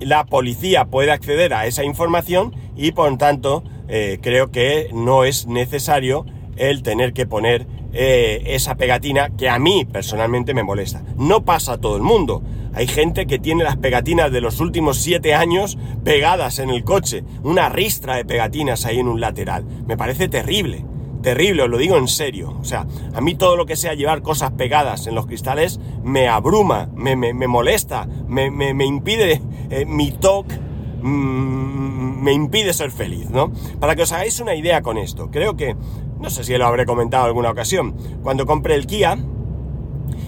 la 0.00 0.24
policía 0.24 0.86
puede 0.86 1.10
acceder 1.12 1.54
a 1.54 1.66
esa 1.66 1.84
información 1.84 2.54
y 2.76 2.92
por 2.92 3.16
tanto 3.18 3.62
eh, 3.88 4.18
creo 4.20 4.50
que 4.50 4.88
no 4.92 5.24
es 5.24 5.46
necesario 5.46 6.24
el 6.56 6.82
tener 6.82 7.12
que 7.12 7.26
poner 7.26 7.66
eh, 8.00 8.54
esa 8.54 8.76
pegatina 8.76 9.30
que 9.36 9.48
a 9.48 9.58
mí 9.58 9.84
personalmente 9.84 10.54
me 10.54 10.62
molesta. 10.62 11.02
No 11.16 11.44
pasa 11.44 11.72
a 11.72 11.78
todo 11.78 11.96
el 11.96 12.02
mundo. 12.02 12.44
Hay 12.72 12.86
gente 12.86 13.26
que 13.26 13.40
tiene 13.40 13.64
las 13.64 13.76
pegatinas 13.76 14.30
de 14.30 14.40
los 14.40 14.60
últimos 14.60 14.98
siete 14.98 15.34
años 15.34 15.76
pegadas 16.04 16.60
en 16.60 16.70
el 16.70 16.84
coche, 16.84 17.24
una 17.42 17.68
ristra 17.68 18.14
de 18.14 18.24
pegatinas 18.24 18.86
ahí 18.86 19.00
en 19.00 19.08
un 19.08 19.20
lateral. 19.20 19.64
Me 19.88 19.96
parece 19.96 20.28
terrible 20.28 20.84
terrible, 21.22 21.64
os 21.64 21.68
lo 21.68 21.76
digo 21.76 21.96
en 21.96 22.06
serio. 22.06 22.56
O 22.60 22.64
sea, 22.64 22.86
a 23.12 23.20
mí 23.20 23.34
todo 23.34 23.56
lo 23.56 23.66
que 23.66 23.74
sea 23.74 23.94
llevar 23.94 24.22
cosas 24.22 24.52
pegadas 24.52 25.08
en 25.08 25.16
los 25.16 25.26
cristales 25.26 25.80
me 26.04 26.28
abruma, 26.28 26.88
me, 26.94 27.16
molesta, 27.48 28.06
me, 28.28 28.46
impide 28.84 29.42
eh, 29.70 29.84
mi 29.86 30.12
toque, 30.12 30.56
mm, 31.02 32.22
me 32.22 32.32
impide 32.32 32.72
ser 32.72 32.92
feliz, 32.92 33.28
¿no? 33.30 33.52
Para 33.80 33.96
que 33.96 34.02
os 34.02 34.12
hagáis 34.12 34.38
una 34.38 34.54
idea 34.54 34.82
con 34.82 34.98
esto, 34.98 35.30
creo 35.32 35.56
que, 35.56 35.74
no 36.20 36.30
sé 36.30 36.44
si 36.44 36.56
lo 36.56 36.66
habré 36.66 36.86
comentado 36.86 37.24
en 37.24 37.28
alguna 37.28 37.50
ocasión, 37.50 37.94
cuando 38.22 38.46
compré 38.46 38.74
el 38.74 38.86
Kia, 38.86 39.18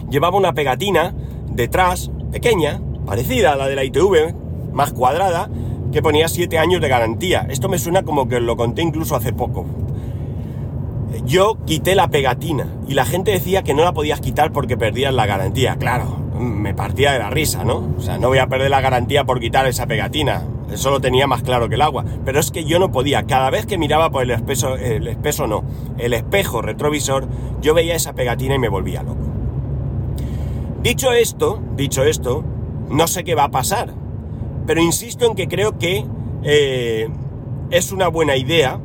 llevaba 0.09 0.37
una 0.37 0.53
pegatina 0.53 1.15
detrás, 1.51 2.11
pequeña, 2.33 2.81
parecida 3.07 3.53
a 3.53 3.57
la 3.57 3.69
de 3.69 3.77
la 3.77 3.85
ITV, 3.85 4.35
más 4.73 4.93
cuadrada, 4.93 5.49
que 5.93 6.03
ponía 6.03 6.29
7 6.29 6.59
años 6.59 6.81
de 6.81 6.89
garantía. 6.89 7.47
Esto 7.51 7.69
me 7.69 7.79
suena 7.79 8.03
como 8.03 8.29
que 8.29 8.41
lo 8.41 8.57
conté 8.57 8.83
incluso 8.83 9.17
hace 9.17 9.33
poco, 9.33 9.67
yo 11.25 11.59
quité 11.67 11.95
la 11.95 12.09
pegatina 12.09 12.67
y 12.87 12.95
la 12.95 13.05
gente 13.05 13.31
decía 13.33 13.63
que 13.63 13.75
no 13.75 13.85
la 13.85 13.93
podías 13.93 14.21
quitar 14.21 14.53
porque 14.53 14.77
perdías 14.77 15.13
la 15.13 15.27
garantía. 15.27 15.77
Claro, 15.77 16.17
me 16.39 16.75
partía 16.75 17.13
de 17.13 17.19
la 17.19 17.31
risa, 17.31 17.65
¿no? 17.65 17.89
O 17.97 18.01
sea, 18.01 18.19
no 18.19 18.29
voy 18.29 18.39
a 18.39 18.47
perder 18.47 18.71
la 18.71 18.81
garantía 18.81 19.25
por 19.25 19.41
quitar 19.41 19.67
esa 19.67 19.87
pegatina. 19.87 20.43
Eso 20.73 20.91
lo 20.91 21.00
tenía 21.00 21.27
más 21.27 21.43
claro 21.43 21.69
que 21.69 21.75
el 21.75 21.83
agua. 21.83 22.05
Pero 22.25 22.41
es 22.41 22.50
que 22.50 22.65
yo 22.65 22.79
no 22.79 22.91
podía. 22.91 23.25
Cada 23.25 23.50
vez 23.50 23.67
que 23.67 23.79
miraba 23.79 24.11
por 24.11 24.23
el 24.23 24.31
espejo, 24.31 24.75
el 24.75 25.07
espejo 25.09 25.47
no, 25.47 25.65
el 25.99 26.12
espejo 26.12 26.62
retrovisor, 26.62 27.29
yo 27.61 27.75
veía 27.75 27.95
esa 27.95 28.12
pegatina 28.12 28.55
y 28.55 28.59
me 28.59 28.69
volvía 28.69 29.03
loco. 29.03 29.31
Dicho 30.83 31.12
esto, 31.12 31.61
dicho 31.77 32.05
esto, 32.05 32.43
no 32.89 33.07
sé 33.07 33.25
qué 33.25 33.35
va 33.35 33.45
a 33.45 33.50
pasar. 33.50 33.93
Pero 34.67 34.81
insisto 34.81 35.27
en 35.27 35.35
que 35.35 35.49
creo 35.49 35.79
que 35.79 36.05
eh, 36.43 37.09
es 37.71 37.93
una 37.93 38.09
buena 38.09 38.37
idea 38.37 38.81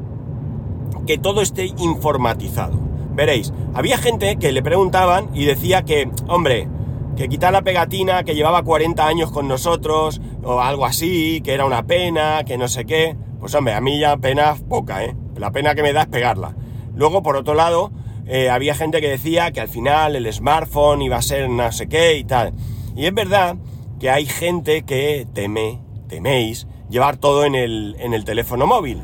que 1.06 1.18
todo 1.18 1.42
esté 1.42 1.68
informatizado. 1.78 2.80
Veréis, 3.14 3.54
había 3.74 3.98
gente 3.98 4.36
que 4.38 4.52
le 4.52 4.62
preguntaban 4.62 5.30
y 5.34 5.46
decía 5.46 5.84
que, 5.84 6.10
hombre, 6.28 6.68
que 7.16 7.30
quitar 7.30 7.54
la 7.54 7.62
pegatina, 7.62 8.24
que 8.24 8.36
llevaba 8.36 8.64
40 8.64 9.08
años 9.08 9.32
con 9.32 9.48
nosotros, 9.48 10.20
o 10.46 10.62
algo 10.62 10.86
así, 10.86 11.42
que 11.42 11.54
era 11.54 11.66
una 11.66 11.88
pena, 11.88 12.44
que 12.46 12.58
no 12.58 12.68
sé 12.68 12.86
qué. 12.86 13.18
Pues 13.40 13.54
hombre, 13.56 13.74
a 13.74 13.82
mí 13.82 14.00
ya 14.00 14.16
pena 14.18 14.56
poca, 14.70 15.04
¿eh? 15.04 15.16
La 15.36 15.52
pena 15.52 15.76
que 15.76 15.82
me 15.82 15.92
da 15.92 16.04
es 16.04 16.08
pegarla. 16.08 16.56
Luego, 16.96 17.24
por 17.24 17.36
otro 17.36 17.56
lado, 17.56 17.92
eh, 18.28 18.50
había 18.50 18.76
gente 18.76 19.02
que 19.02 19.10
decía 19.10 19.52
que 19.52 19.60
al 19.60 19.68
final 19.68 20.16
el 20.16 20.32
smartphone 20.32 21.02
iba 21.02 21.18
a 21.18 21.22
ser 21.22 21.50
no 21.50 21.72
sé 21.72 21.88
qué 21.88 22.18
y 22.18 22.24
tal. 22.24 22.54
Y 22.96 23.08
es 23.08 23.14
verdad 23.14 23.58
que 24.00 24.10
hay 24.10 24.26
gente 24.26 24.84
que 24.84 25.28
teme, 25.34 25.82
teméis, 26.08 26.68
llevar 26.90 27.18
todo 27.18 27.44
en 27.44 27.56
el, 27.56 27.96
en 28.00 28.14
el 28.14 28.24
teléfono 28.24 28.68
móvil. 28.68 29.02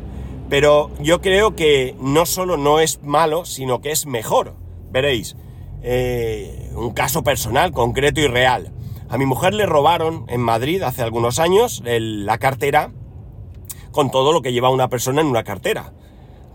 Pero 0.49 0.91
yo 0.99 1.21
creo 1.21 1.55
que 1.55 1.95
no 1.99 2.25
solo 2.25 2.57
no 2.57 2.79
es 2.79 3.01
malo, 3.03 3.45
sino 3.45 3.81
que 3.81 3.91
es 3.91 4.05
mejor. 4.05 4.55
Veréis, 4.91 5.35
eh, 5.81 6.71
un 6.75 6.91
caso 6.91 7.23
personal, 7.23 7.71
concreto 7.71 8.21
y 8.21 8.27
real. 8.27 8.71
A 9.11 9.17
mi 9.17 9.25
mujer 9.25 9.53
le 9.53 9.65
robaron 9.65 10.23
en 10.29 10.39
Madrid 10.39 10.81
hace 10.83 11.03
algunos 11.03 11.37
años 11.37 11.83
la 11.85 12.37
cartera 12.37 12.91
con 13.91 14.09
todo 14.09 14.31
lo 14.31 14.41
que 14.41 14.53
lleva 14.53 14.69
una 14.69 14.87
persona 14.87 15.19
en 15.19 15.27
una 15.27 15.43
cartera. 15.43 15.91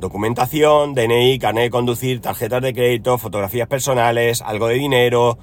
Documentación, 0.01 0.95
DNI, 0.95 1.39
carnet 1.39 1.65
de 1.65 1.71
conducir, 1.71 2.23
tarjetas 2.23 2.63
de 2.63 2.73
crédito, 2.73 3.19
fotografías 3.19 3.69
personales, 3.69 4.41
algo 4.41 4.69
de 4.69 4.77
dinero, 4.77 5.37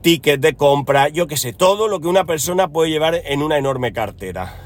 tickets 0.00 0.42
de 0.42 0.54
compra, 0.54 1.10
yo 1.10 1.28
qué 1.28 1.36
sé, 1.36 1.52
todo 1.52 1.86
lo 1.86 2.00
que 2.00 2.08
una 2.08 2.24
persona 2.24 2.66
puede 2.66 2.90
llevar 2.90 3.14
en 3.24 3.40
una 3.40 3.56
enorme 3.56 3.92
cartera. 3.92 4.56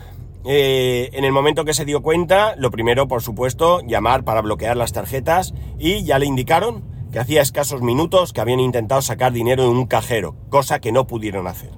Eh, 0.47 1.11
en 1.13 1.25
el 1.25 1.33
momento 1.33 1.67
que 1.67 1.75
se 1.75 1.85
dio 1.85 2.01
cuenta, 2.01 2.55
lo 2.57 2.71
primero, 2.71 3.07
por 3.07 3.21
supuesto, 3.21 3.83
llamar 3.87 4.25
para 4.25 4.41
bloquear 4.41 4.79
las 4.79 4.95
tarjetas 4.95 5.53
y 5.79 6.05
ya 6.05 6.19
le 6.19 6.25
indicaron 6.25 6.94
que 7.15 7.21
hacía 7.21 7.43
escasos 7.43 7.81
minutos 7.81 8.33
que 8.33 8.41
habían 8.41 8.59
intentado 8.59 9.01
sacar 9.01 9.33
dinero 9.33 9.63
de 9.63 9.69
un 9.69 9.87
cajero, 9.87 10.35
cosa 10.49 10.81
que 10.81 10.91
no 10.91 11.07
pudieron 11.07 11.47
hacer. 11.47 11.71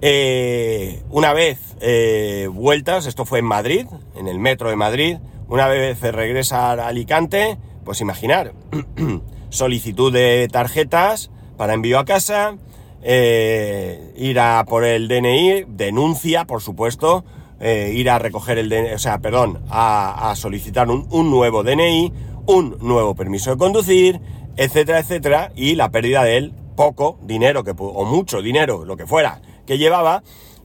Eh, 0.00 1.02
una 1.10 1.34
vez 1.34 1.76
eh, 1.82 2.48
vueltas, 2.50 3.04
esto 3.04 3.26
fue 3.26 3.40
en 3.40 3.44
Madrid, 3.44 3.86
en 4.16 4.28
el 4.28 4.38
metro 4.38 4.70
de 4.70 4.76
Madrid, 4.76 5.18
una 5.46 5.68
vez 5.68 6.00
regresa 6.00 6.70
a 6.70 6.88
Alicante, 6.88 7.58
pues 7.84 8.00
imaginar, 8.00 8.54
solicitud 9.50 10.10
de 10.10 10.48
tarjetas 10.50 11.30
para 11.58 11.74
envío 11.74 11.98
a 11.98 12.06
casa, 12.06 12.56
eh, 13.02 14.14
ir 14.16 14.40
a 14.40 14.64
por 14.66 14.84
el 14.84 15.06
DNI, 15.06 15.66
denuncia, 15.68 16.46
por 16.46 16.62
supuesto, 16.62 17.26
ir 17.60 18.08
a 18.08 18.18
recoger 18.18 18.56
el 18.56 18.70
DNI, 18.70 18.92
o 18.94 18.98
sea, 18.98 19.18
perdón, 19.18 19.60
a, 19.68 20.32
solicitar 20.34 20.88
un, 20.88 21.08
un, 21.10 21.28
nuevo 21.28 21.62
DNI, 21.62 22.12
un 22.48 22.78
nuevo 22.80 23.14
permiso 23.14 23.50
de 23.50 23.58
conducir, 23.58 24.20
etcétera, 24.56 25.00
etcétera, 25.00 25.52
y 25.54 25.74
la 25.74 25.90
pérdida 25.90 26.24
de 26.24 26.38
él, 26.38 26.54
poco 26.76 27.18
dinero 27.22 27.62
que, 27.62 27.74
o 27.76 28.04
mucho 28.06 28.40
dinero, 28.40 28.86
lo 28.86 28.96
que 28.96 29.06
fuera, 29.06 29.42
que 29.66 29.76
llevaba, 29.76 30.22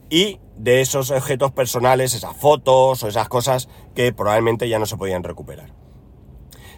y 0.08 0.40
de 0.56 0.80
esos 0.80 1.10
objetos 1.10 1.52
personales, 1.52 2.14
esas 2.14 2.34
fotos 2.38 3.02
o 3.02 3.08
esas 3.08 3.28
cosas 3.28 3.68
que 3.94 4.14
probablemente 4.14 4.66
ya 4.66 4.78
no 4.78 4.86
se 4.86 4.96
podían 4.96 5.24
recuperar. 5.24 5.74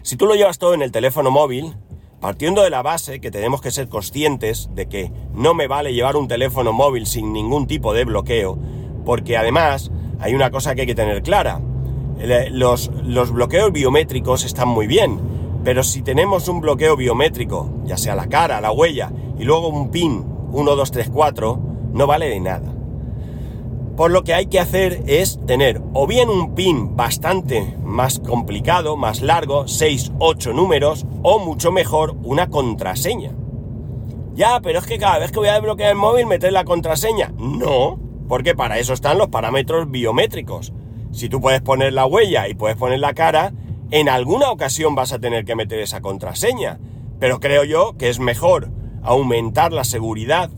Si 0.01 0.17
tú 0.17 0.25
lo 0.25 0.35
llevas 0.35 0.57
todo 0.57 0.73
en 0.73 0.81
el 0.81 0.91
teléfono 0.91 1.31
móvil, 1.31 1.77
partiendo 2.19 2.63
de 2.63 2.69
la 2.69 2.81
base 2.81 3.21
que 3.21 3.31
tenemos 3.31 3.61
que 3.61 3.71
ser 3.71 3.87
conscientes 3.87 4.69
de 4.73 4.89
que 4.89 5.13
no 5.33 5.53
me 5.53 5.67
vale 5.67 5.93
llevar 5.93 6.17
un 6.17 6.27
teléfono 6.27 6.73
móvil 6.73 7.05
sin 7.05 7.31
ningún 7.31 7.65
tipo 7.65 7.93
de 7.93 8.03
bloqueo, 8.03 8.59
porque 9.05 9.37
además 9.37 9.89
hay 10.19 10.33
una 10.35 10.51
cosa 10.51 10.75
que 10.75 10.81
hay 10.81 10.87
que 10.87 10.95
tener 10.95 11.23
clara. 11.23 11.61
Los, 12.51 12.91
los 13.03 13.31
bloqueos 13.31 13.71
biométricos 13.71 14.43
están 14.43 14.67
muy 14.67 14.87
bien, 14.87 15.19
pero 15.63 15.83
si 15.83 16.01
tenemos 16.01 16.47
un 16.47 16.61
bloqueo 16.61 16.95
biométrico, 16.95 17.69
ya 17.85 17.97
sea 17.97 18.15
la 18.15 18.27
cara, 18.27 18.61
la 18.61 18.71
huella, 18.71 19.11
y 19.37 19.43
luego 19.43 19.67
un 19.69 19.91
PIN 19.91 20.25
1, 20.51 20.75
2, 20.75 20.91
3, 20.91 21.09
4, 21.13 21.59
no 21.93 22.07
vale 22.07 22.29
de 22.29 22.39
nada. 22.39 22.73
Por 23.95 24.11
lo 24.11 24.23
que 24.23 24.33
hay 24.33 24.45
que 24.45 24.59
hacer 24.59 25.03
es 25.07 25.39
tener 25.45 25.81
o 25.93 26.05
bien 26.05 26.29
un 26.29 26.53
PIN 26.53 26.95
bastante 26.95 27.75
más 27.83 28.19
complicado, 28.19 28.95
más 28.95 29.21
largo, 29.21 29.67
6, 29.67 30.11
8 30.19 30.53
números, 30.53 31.05
o 31.23 31.39
mucho 31.39 31.71
mejor 31.71 32.15
una 32.23 32.49
contraseña. 32.49 33.31
Ya, 34.35 34.59
pero 34.61 34.77
es 34.79 34.85
que 34.85 34.99
cada 34.99 35.17
vez 35.17 35.31
que 35.31 35.39
voy 35.39 35.47
a 35.47 35.53
desbloquear 35.53 35.89
el 35.89 35.97
móvil 35.97 36.27
meter 36.27 36.53
la 36.53 36.63
contraseña. 36.63 37.33
No, 37.39 37.99
porque 38.27 38.53
para 38.53 38.77
eso 38.77 38.93
están 38.93 39.17
los 39.17 39.29
parámetros 39.29 39.89
biométricos. 39.89 40.73
Si 41.11 41.29
tú 41.29 41.41
puedes 41.41 41.61
poner 41.61 41.93
la 41.93 42.05
huella 42.05 42.47
y 42.47 42.53
puedes 42.53 42.77
poner 42.77 42.99
la 42.99 43.13
cara, 43.13 43.53
en 43.91 44.09
alguna 44.09 44.51
ocasión 44.51 44.95
vas 44.95 45.13
a 45.13 45.19
tener 45.19 45.45
que 45.45 45.55
meter 45.55 45.79
esa 45.79 46.01
contraseña. 46.01 46.79
Pero 47.19 47.39
creo 47.39 47.63
yo 47.63 47.97
que 47.97 48.09
es 48.09 48.19
mejor 48.19 48.69
aumentar 49.01 49.73
la 49.73 49.83
seguridad 49.83 50.49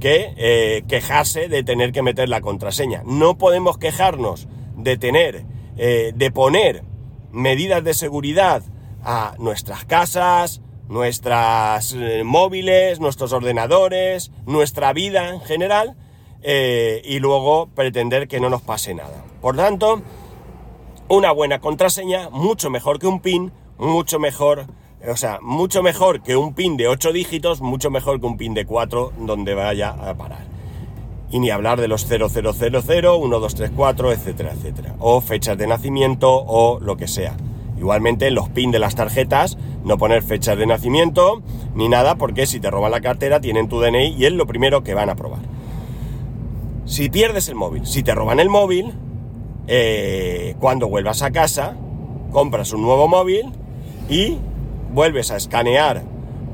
que 0.00 0.32
eh, 0.36 0.84
quejarse 0.88 1.48
de 1.48 1.64
tener 1.64 1.92
que 1.92 2.02
meter 2.02 2.28
la 2.28 2.40
contraseña. 2.40 3.02
No 3.04 3.36
podemos 3.36 3.78
quejarnos 3.78 4.48
de 4.76 4.96
tener, 4.96 5.44
eh, 5.76 6.12
de 6.14 6.30
poner 6.30 6.84
medidas 7.32 7.82
de 7.82 7.94
seguridad 7.94 8.62
a 9.02 9.34
nuestras 9.38 9.84
casas, 9.84 10.62
nuestras 10.88 11.94
eh, 11.94 12.22
móviles, 12.24 13.00
nuestros 13.00 13.32
ordenadores, 13.32 14.30
nuestra 14.46 14.92
vida 14.92 15.30
en 15.30 15.40
general, 15.40 15.96
y 16.42 17.18
luego 17.18 17.68
pretender 17.74 18.28
que 18.28 18.40
no 18.40 18.48
nos 18.48 18.62
pase 18.62 18.94
nada. 18.94 19.24
Por 19.40 19.56
tanto, 19.56 20.02
una 21.08 21.32
buena 21.32 21.60
contraseña, 21.60 22.28
mucho 22.30 22.70
mejor 22.70 22.98
que 22.98 23.06
un 23.06 23.20
PIN, 23.20 23.52
mucho 23.78 24.18
mejor, 24.18 24.66
o 25.06 25.16
sea, 25.16 25.38
mucho 25.40 25.82
mejor 25.82 26.22
que 26.22 26.36
un 26.36 26.54
PIN 26.54 26.76
de 26.76 26.88
8 26.88 27.12
dígitos, 27.12 27.60
mucho 27.60 27.90
mejor 27.90 28.20
que 28.20 28.26
un 28.26 28.36
PIN 28.36 28.54
de 28.54 28.66
4 28.66 29.12
donde 29.20 29.54
vaya 29.54 29.90
a 29.90 30.14
parar. 30.14 30.46
Y 31.30 31.38
ni 31.40 31.50
hablar 31.50 31.80
de 31.80 31.88
los 31.88 32.06
0000, 32.06 32.42
1234, 32.42 34.12
etcétera, 34.12 34.52
etcétera. 34.52 34.94
O 34.98 35.20
fechas 35.20 35.58
de 35.58 35.66
nacimiento 35.66 36.30
o 36.30 36.80
lo 36.80 36.96
que 36.96 37.08
sea. 37.08 37.36
Igualmente 37.78 38.26
en 38.26 38.34
los 38.34 38.48
PIN 38.48 38.70
de 38.70 38.78
las 38.78 38.94
tarjetas, 38.94 39.56
no 39.84 39.98
poner 39.98 40.22
fechas 40.22 40.58
de 40.58 40.66
nacimiento 40.66 41.42
ni 41.74 41.88
nada, 41.88 42.16
porque 42.16 42.46
si 42.46 42.60
te 42.60 42.70
roban 42.70 42.90
la 42.90 43.00
cartera 43.00 43.40
tienen 43.40 43.68
tu 43.68 43.80
DNI 43.80 44.16
y 44.18 44.24
es 44.24 44.32
lo 44.32 44.46
primero 44.46 44.82
que 44.82 44.94
van 44.94 45.10
a 45.10 45.14
probar. 45.14 45.40
Si 46.88 47.10
pierdes 47.10 47.50
el 47.50 47.54
móvil, 47.54 47.86
si 47.86 48.02
te 48.02 48.14
roban 48.14 48.40
el 48.40 48.48
móvil, 48.48 48.94
eh, 49.66 50.56
cuando 50.58 50.88
vuelvas 50.88 51.20
a 51.20 51.30
casa, 51.30 51.76
compras 52.32 52.72
un 52.72 52.80
nuevo 52.80 53.06
móvil 53.06 53.52
y 54.08 54.38
vuelves 54.94 55.30
a 55.30 55.36
escanear 55.36 56.02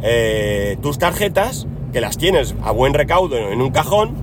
eh, 0.03 0.77
tus 0.83 0.99
tarjetas, 0.99 1.69
que 1.93 2.01
las 2.01 2.19
tienes 2.19 2.57
a 2.65 2.73
buen 2.73 2.95
recaudo 2.95 3.37
en 3.37 3.63
un 3.63 3.71
cajón, 3.71 4.17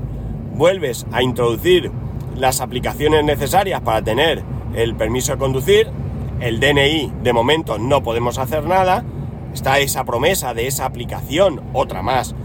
vuelves 0.54 1.08
a 1.14 1.24
introducir 1.24 1.90
las 2.36 2.60
aplicaciones 2.60 3.24
necesarias 3.24 3.80
para 3.80 4.02
tener 4.02 4.44
el 4.76 4.96
permiso 4.96 5.32
de 5.32 5.38
conducir, 5.38 5.88
el 6.42 6.60
DNI 6.60 7.14
de 7.24 7.32
momento 7.32 7.78
no 7.78 8.04
podemos 8.04 8.38
hacer 8.38 8.66
nada, 8.66 9.06
está 9.54 9.80
esa 9.80 10.04
promesa 10.04 10.54
de 10.54 10.68
esa 10.68 10.86
aplicación, 10.86 11.62
otra 11.72 12.02
más, 12.02 12.36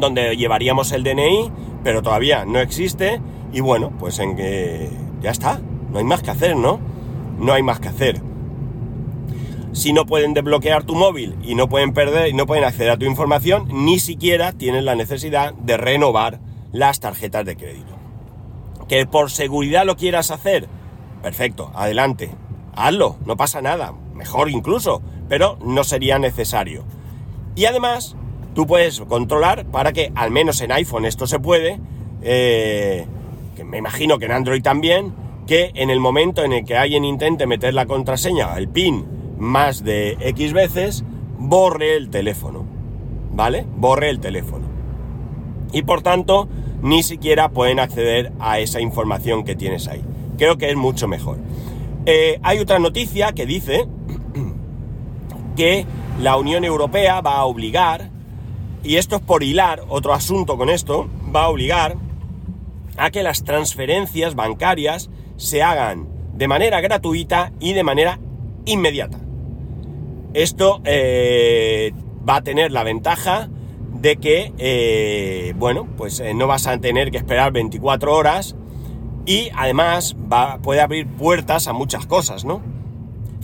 donde 0.00 0.36
llevaríamos 0.36 0.92
el 0.92 1.02
DNI, 1.02 1.50
pero 1.84 2.02
todavía 2.02 2.44
no 2.44 2.58
existe, 2.60 3.20
y 3.52 3.60
bueno, 3.60 3.92
pues 3.98 4.18
en 4.18 4.36
que 4.36 4.90
ya 5.20 5.30
está, 5.30 5.60
no 5.90 5.98
hay 5.98 6.04
más 6.04 6.22
que 6.22 6.30
hacer, 6.30 6.56
¿no? 6.56 6.80
No 7.38 7.52
hay 7.52 7.62
más 7.62 7.80
que 7.80 7.88
hacer. 7.88 8.20
Si 9.72 9.92
no 9.92 10.06
pueden 10.06 10.34
desbloquear 10.34 10.84
tu 10.84 10.94
móvil 10.94 11.36
y 11.42 11.54
no 11.54 11.68
pueden 11.68 11.92
perder 11.92 12.28
y 12.28 12.32
no 12.32 12.46
pueden 12.46 12.64
acceder 12.64 12.90
a 12.90 12.96
tu 12.96 13.04
información, 13.04 13.68
ni 13.70 13.98
siquiera 13.98 14.52
tienen 14.52 14.84
la 14.84 14.94
necesidad 14.94 15.54
de 15.54 15.76
renovar 15.76 16.40
las 16.72 17.00
tarjetas 17.00 17.44
de 17.44 17.56
crédito. 17.56 17.96
Que 18.88 19.06
por 19.06 19.30
seguridad 19.30 19.84
lo 19.84 19.96
quieras 19.96 20.30
hacer, 20.30 20.68
perfecto, 21.22 21.70
adelante, 21.74 22.30
hazlo, 22.74 23.16
no 23.24 23.36
pasa 23.36 23.60
nada, 23.60 23.92
mejor 24.14 24.50
incluso, 24.50 25.02
pero 25.28 25.58
no 25.62 25.84
sería 25.84 26.18
necesario. 26.18 26.84
Y 27.54 27.66
además, 27.66 28.16
tú 28.58 28.66
puedes 28.66 29.00
controlar 29.02 29.66
para 29.66 29.92
que, 29.92 30.10
al 30.16 30.32
menos 30.32 30.60
en 30.62 30.72
iPhone 30.72 31.04
esto 31.04 31.28
se 31.28 31.38
puede, 31.38 31.78
eh, 32.22 33.06
me 33.64 33.78
imagino 33.78 34.18
que 34.18 34.24
en 34.24 34.32
Android 34.32 34.60
también, 34.62 35.14
que 35.46 35.70
en 35.76 35.90
el 35.90 36.00
momento 36.00 36.42
en 36.42 36.52
el 36.52 36.64
que 36.64 36.76
alguien 36.76 37.04
intente 37.04 37.46
meter 37.46 37.72
la 37.72 37.86
contraseña, 37.86 38.58
el 38.58 38.66
PIN, 38.66 39.06
más 39.38 39.84
de 39.84 40.16
X 40.18 40.52
veces, 40.52 41.04
borre 41.38 41.94
el 41.94 42.10
teléfono. 42.10 42.64
¿Vale? 43.32 43.64
Borre 43.76 44.10
el 44.10 44.18
teléfono. 44.18 44.66
y 45.72 45.82
por 45.82 46.02
tanto 46.02 46.48
ni 46.82 47.04
siquiera 47.04 47.50
pueden 47.50 47.78
acceder 47.78 48.32
a 48.40 48.58
esa 48.58 48.80
información 48.80 49.44
que 49.44 49.54
tienes 49.54 49.86
ahí. 49.86 50.02
Creo 50.36 50.58
que 50.58 50.68
es 50.68 50.74
mucho 50.74 51.06
mejor. 51.06 51.38
Eh, 52.06 52.40
hay 52.42 52.58
otra 52.58 52.80
noticia 52.80 53.30
que 53.30 53.46
dice 53.46 53.86
que 55.56 55.86
la 56.20 56.36
Unión 56.36 56.64
Europea 56.64 57.20
va 57.20 57.36
a 57.36 57.44
obligar, 57.44 58.17
y 58.82 58.96
esto 58.96 59.16
es 59.16 59.22
por 59.22 59.42
hilar 59.42 59.82
otro 59.88 60.12
asunto 60.14 60.56
con 60.56 60.70
esto, 60.70 61.08
va 61.34 61.44
a 61.44 61.48
obligar 61.48 61.96
a 62.96 63.10
que 63.10 63.22
las 63.22 63.44
transferencias 63.44 64.34
bancarias 64.34 65.10
se 65.36 65.62
hagan 65.62 66.08
de 66.34 66.48
manera 66.48 66.80
gratuita 66.80 67.52
y 67.60 67.72
de 67.72 67.84
manera 67.84 68.18
inmediata. 68.64 69.18
Esto 70.34 70.80
eh, 70.84 71.92
va 72.28 72.36
a 72.36 72.42
tener 72.42 72.70
la 72.70 72.84
ventaja 72.84 73.48
de 74.00 74.16
que, 74.16 74.52
eh, 74.58 75.54
bueno, 75.56 75.88
pues 75.96 76.22
no 76.34 76.46
vas 76.46 76.66
a 76.66 76.78
tener 76.78 77.10
que 77.10 77.18
esperar 77.18 77.52
24 77.52 78.14
horas 78.14 78.54
y 79.26 79.50
además 79.54 80.16
va, 80.32 80.58
puede 80.58 80.80
abrir 80.80 81.06
puertas 81.06 81.66
a 81.66 81.72
muchas 81.72 82.06
cosas, 82.06 82.44
¿no? 82.44 82.62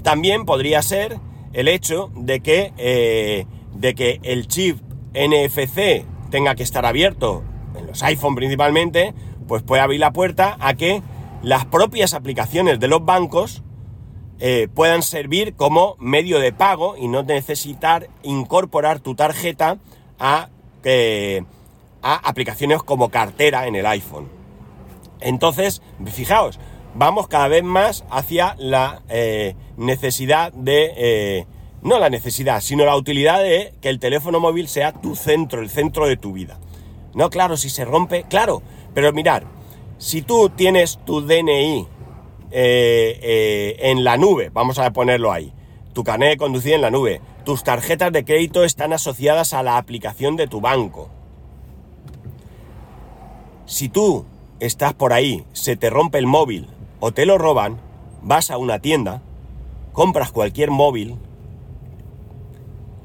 También 0.03 0.45
podría 0.45 0.83
ser 0.83 1.19
el 1.53 1.69
hecho 1.69 2.11
de 2.15 2.41
que, 2.41 2.73
eh, 2.77 3.47
de 3.75 3.95
que 3.95 4.21
el 4.23 4.47
chip 4.47 4.79
NFC 5.15 6.05
tenga 6.31 6.55
que 6.55 6.63
estar 6.65 6.85
abierto, 6.85 7.45
en 7.79 7.87
los 7.87 8.03
iPhone 8.03 8.35
principalmente, 8.35 9.15
pues 9.47 9.63
puede 9.63 9.83
abrir 9.83 10.01
la 10.01 10.13
puerta 10.13 10.57
a 10.61 10.75
que 10.75 11.03
las 11.43 11.65
propias 11.67 12.15
aplicaciones 12.15 12.81
de 12.81 12.89
los 12.89 13.05
bancos 13.05 13.63
eh, 14.41 14.69
puedan 14.75 15.03
servir 15.03 15.55
como 15.55 15.97
medio 16.01 16.41
de 16.41 16.53
pago 16.53 16.97
y 16.97 17.07
no 17.07 17.23
necesitar 17.23 18.09
incorporar 18.23 18.99
tu 18.99 19.15
tarjeta 19.15 19.79
a, 20.19 20.49
eh, 20.83 21.45
a 22.03 22.29
aplicaciones 22.29 22.83
como 22.83 23.11
cartera 23.11 23.67
en 23.67 23.77
el 23.77 23.87
iPhone. 23.87 24.29
Entonces, 25.21 25.83
fijaos, 26.07 26.59
vamos 26.95 27.29
cada 27.29 27.49
vez 27.49 27.63
más 27.63 28.05
hacia 28.11 28.57
la 28.59 29.03
eh, 29.09 29.55
necesidad 29.77 30.53
de... 30.53 31.47
Eh, 31.85 31.89
no 31.89 31.99
la 31.99 32.11
necesidad, 32.11 32.61
sino 32.61 32.85
la 32.85 32.97
utilidad 32.97 33.43
de 33.43 33.75
que 33.81 33.89
el 33.91 33.99
teléfono 33.99 34.41
móvil 34.41 34.69
sea 34.69 34.93
tu 34.93 35.15
centro, 35.15 35.61
el 35.61 35.71
centro 35.71 36.07
de 36.07 36.17
tu 36.17 36.33
vida. 36.33 36.59
No, 37.15 37.31
claro, 37.31 37.57
si 37.57 37.69
se 37.69 37.85
rompe, 37.85 38.25
claro, 38.25 38.63
pero 38.95 39.13
mirar, 39.13 39.45
si 39.99 40.23
tú 40.23 40.49
tienes 40.49 40.99
tu 41.05 41.21
DNI 41.21 41.87
eh, 42.51 43.77
en 43.79 44.03
la 44.03 44.17
nube, 44.17 44.51
vamos 44.51 44.79
a 44.79 44.93
ponerlo 44.93 45.31
ahí, 45.31 45.53
tu 45.93 46.03
carnet 46.03 46.31
de 46.31 46.37
conducir 46.37 46.73
en 46.73 46.81
la 46.81 46.91
nube, 46.91 47.21
tus 47.45 47.63
tarjetas 47.63 48.13
de 48.13 48.25
crédito 48.25 48.65
están 48.65 48.93
asociadas 48.93 49.53
a 49.53 49.63
la 49.63 49.77
aplicación 49.77 50.37
de 50.37 50.49
tu 50.49 50.61
banco. 50.61 51.11
Si 53.67 53.89
tú 53.89 54.25
estás 54.61 54.95
por 54.95 55.13
ahí, 55.13 55.45
se 55.53 55.77
te 55.77 55.91
rompe 55.91 56.19
el 56.19 56.27
móvil 56.27 56.69
o 57.01 57.13
te 57.13 57.27
lo 57.27 57.39
roban, 57.39 57.81
vas 58.23 58.51
a 58.51 58.59
una 58.59 58.79
tienda, 58.79 59.23
compras 59.93 60.33
cualquier 60.33 60.71
móvil, 60.71 61.17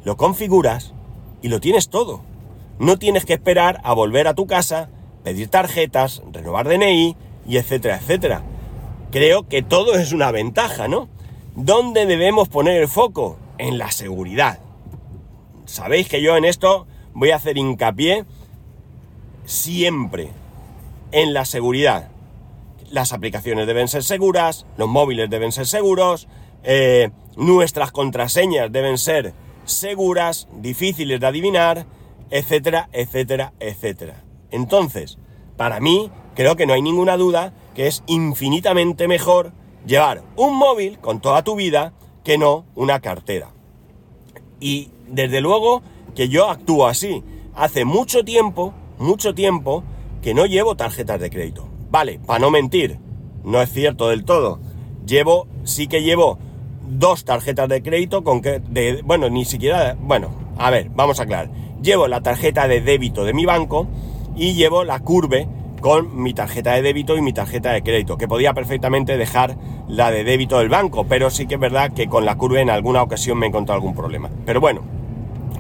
lo 0.04 0.18
configuras 0.18 0.94
y 1.42 1.50
lo 1.50 1.60
tienes 1.60 1.90
todo. 1.90 2.22
No 2.80 2.98
tienes 2.98 3.26
que 3.26 3.34
esperar 3.34 3.82
a 3.84 3.94
volver 3.94 4.28
a 4.28 4.34
tu 4.34 4.48
casa, 4.48 4.90
pedir 5.24 5.50
tarjetas, 5.50 6.22
renovar 6.32 6.68
DNI 6.68 7.16
y 7.48 7.58
etcétera, 7.58 7.98
etcétera. 7.98 8.44
Creo 9.12 9.48
que 9.48 9.62
todo 9.62 9.96
es 9.96 10.14
una 10.14 10.32
ventaja, 10.32 10.88
¿no? 10.88 11.10
¿Dónde 11.56 12.06
debemos 12.06 12.48
poner 12.48 12.82
el 12.82 12.88
foco? 12.88 13.38
En 13.58 13.78
la 13.78 13.92
seguridad. 13.92 14.60
Sabéis 15.66 16.08
que 16.08 16.22
yo 16.22 16.38
en 16.38 16.46
esto 16.46 16.88
voy 17.14 17.32
a 17.32 17.36
hacer 17.36 17.58
hincapié 17.58 18.26
siempre 19.46 20.30
en 21.12 21.34
la 21.34 21.44
seguridad. 21.44 22.10
Las 22.92 23.14
aplicaciones 23.14 23.68
deben 23.68 23.88
ser 23.88 24.04
seguras, 24.04 24.66
los 24.78 24.88
móviles 24.88 25.30
deben 25.30 25.52
ser 25.52 25.68
seguros, 25.68 26.28
eh, 26.64 27.10
nuestras 27.36 27.92
contraseñas 27.92 28.72
deben 28.72 28.98
ser 28.98 29.34
seguras, 29.72 30.48
difíciles 30.54 31.20
de 31.20 31.28
adivinar, 31.28 31.86
etcétera, 32.30 32.90
etcétera, 32.92 33.54
etcétera. 33.60 34.24
Entonces, 34.52 35.18
para 35.58 35.80
mí, 35.80 36.12
creo 36.36 36.56
que 36.56 36.66
no 36.66 36.74
hay 36.74 36.82
ninguna 36.82 37.18
duda 37.18 37.54
que 37.76 37.88
es 37.88 38.04
infinitamente 38.08 39.08
mejor 39.08 39.52
llevar 39.86 40.24
un 40.36 40.58
móvil 40.58 41.00
con 41.00 41.22
toda 41.22 41.44
tu 41.44 41.56
vida 41.56 41.94
que 42.24 42.38
no 42.38 42.66
una 42.76 43.00
cartera. 43.00 43.52
Y 44.60 44.92
desde 45.08 45.42
luego 45.42 45.82
que 46.16 46.30
yo 46.30 46.50
actúo 46.50 46.88
así. 46.88 47.24
Hace 47.56 47.86
mucho 47.86 48.24
tiempo, 48.24 48.74
mucho 48.98 49.34
tiempo, 49.34 49.84
que 50.22 50.34
no 50.34 50.46
llevo 50.46 50.76
tarjetas 50.76 51.20
de 51.20 51.30
crédito. 51.30 51.68
Vale, 51.90 52.20
para 52.20 52.40
no 52.40 52.52
mentir, 52.52 53.00
no 53.44 53.62
es 53.62 53.72
cierto 53.72 54.10
del 54.10 54.26
todo. 54.26 54.60
Llevo, 55.06 55.48
sí 55.64 55.88
que 55.88 56.04
llevo 56.04 56.38
dos 56.90 57.24
tarjetas 57.24 57.70
de 57.70 57.82
crédito 57.82 58.24
con 58.24 58.42
que, 58.42 58.60
de, 58.60 59.02
bueno, 59.04 59.30
ni 59.30 59.46
siquiera, 59.46 59.96
bueno, 60.00 60.30
a 60.58 60.70
ver, 60.70 60.90
vamos 60.90 61.20
a 61.20 61.24
aclarar. 61.24 61.50
Llevo 61.82 62.08
la 62.08 62.22
tarjeta 62.22 62.68
de 62.68 62.82
débito 62.82 63.24
de 63.24 63.34
mi 63.34 63.46
banco 63.46 63.88
y 64.36 64.54
llevo 64.54 64.84
la 64.84 65.00
curve 65.00 65.48
con 65.80 66.22
mi 66.22 66.34
tarjeta 66.34 66.74
de 66.74 66.82
débito 66.82 67.16
y 67.16 67.22
mi 67.22 67.32
tarjeta 67.32 67.72
de 67.72 67.82
crédito, 67.82 68.18
que 68.18 68.28
podía 68.28 68.54
perfectamente 68.54 69.18
dejar 69.18 69.56
la 69.88 70.12
de 70.12 70.26
débito 70.26 70.60
del 70.60 70.68
banco, 70.68 71.06
pero 71.06 71.30
sí 71.30 71.48
que 71.48 71.56
es 71.56 71.60
verdad 71.60 71.94
que 71.94 72.08
con 72.08 72.26
la 72.26 72.36
curve 72.36 72.62
en 72.62 72.70
alguna 72.70 73.02
ocasión 73.02 73.38
me 73.38 73.46
he 73.46 73.50
encontrado 73.50 73.78
algún 73.78 73.96
problema. 73.96 74.30
Pero 74.46 74.60
bueno, 74.60 74.82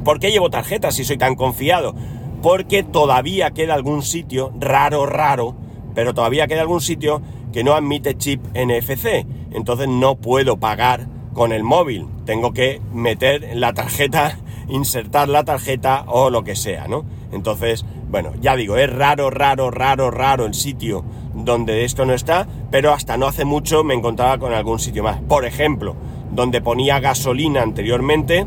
¿por 0.03 0.19
qué 0.19 0.31
llevo 0.31 0.49
tarjetas 0.49 0.95
si 0.95 1.05
soy 1.05 1.17
tan 1.17 1.35
confiado? 1.35 1.95
porque 2.41 2.83
todavía 2.83 3.51
queda 3.51 3.73
algún 3.73 4.01
sitio, 4.03 4.51
raro, 4.59 5.05
raro, 5.05 5.55
pero 5.93 6.13
todavía 6.13 6.47
queda 6.47 6.61
algún 6.61 6.81
sitio 6.81 7.21
que 7.51 7.63
no 7.63 7.73
admite 7.73 8.15
chip 8.15 8.41
NFC. 8.53 9.25
Entonces 9.51 9.87
no 9.87 10.15
puedo 10.15 10.57
pagar 10.57 11.07
con 11.39 11.54
el 11.54 11.63
móvil. 11.63 12.06
Tengo 12.25 12.52
que 12.52 12.82
meter 12.91 13.52
la 13.56 13.71
tarjeta, 13.71 14.38
insertar 14.67 15.30
la 15.30 15.45
tarjeta 15.45 16.04
o 16.08 16.30
lo 16.30 16.43
que 16.43 16.58
sea, 16.58 16.89
¿no? 16.89 17.06
Entonces, 17.32 17.86
bueno, 18.12 18.34
ya 18.41 18.58
digo, 18.58 18.75
es 18.75 18.91
raro, 18.91 19.30
raro, 19.30 19.71
raro, 19.71 20.12
raro 20.12 20.45
el 20.45 20.54
sitio 20.54 21.06
donde 21.34 21.86
esto 21.86 22.06
no 22.06 22.13
está, 22.13 22.45
pero 22.71 22.91
hasta 22.91 23.15
no 23.15 23.25
hace 23.25 23.45
mucho 23.45 23.86
me 23.86 23.93
encontraba 23.93 24.38
con 24.38 24.54
algún 24.54 24.80
sitio 24.80 25.02
más. 25.02 25.21
Por 25.21 25.45
ejemplo, 25.45 25.95
donde 26.30 26.60
ponía 26.60 26.99
gasolina 26.99 27.62
anteriormente, 27.62 28.45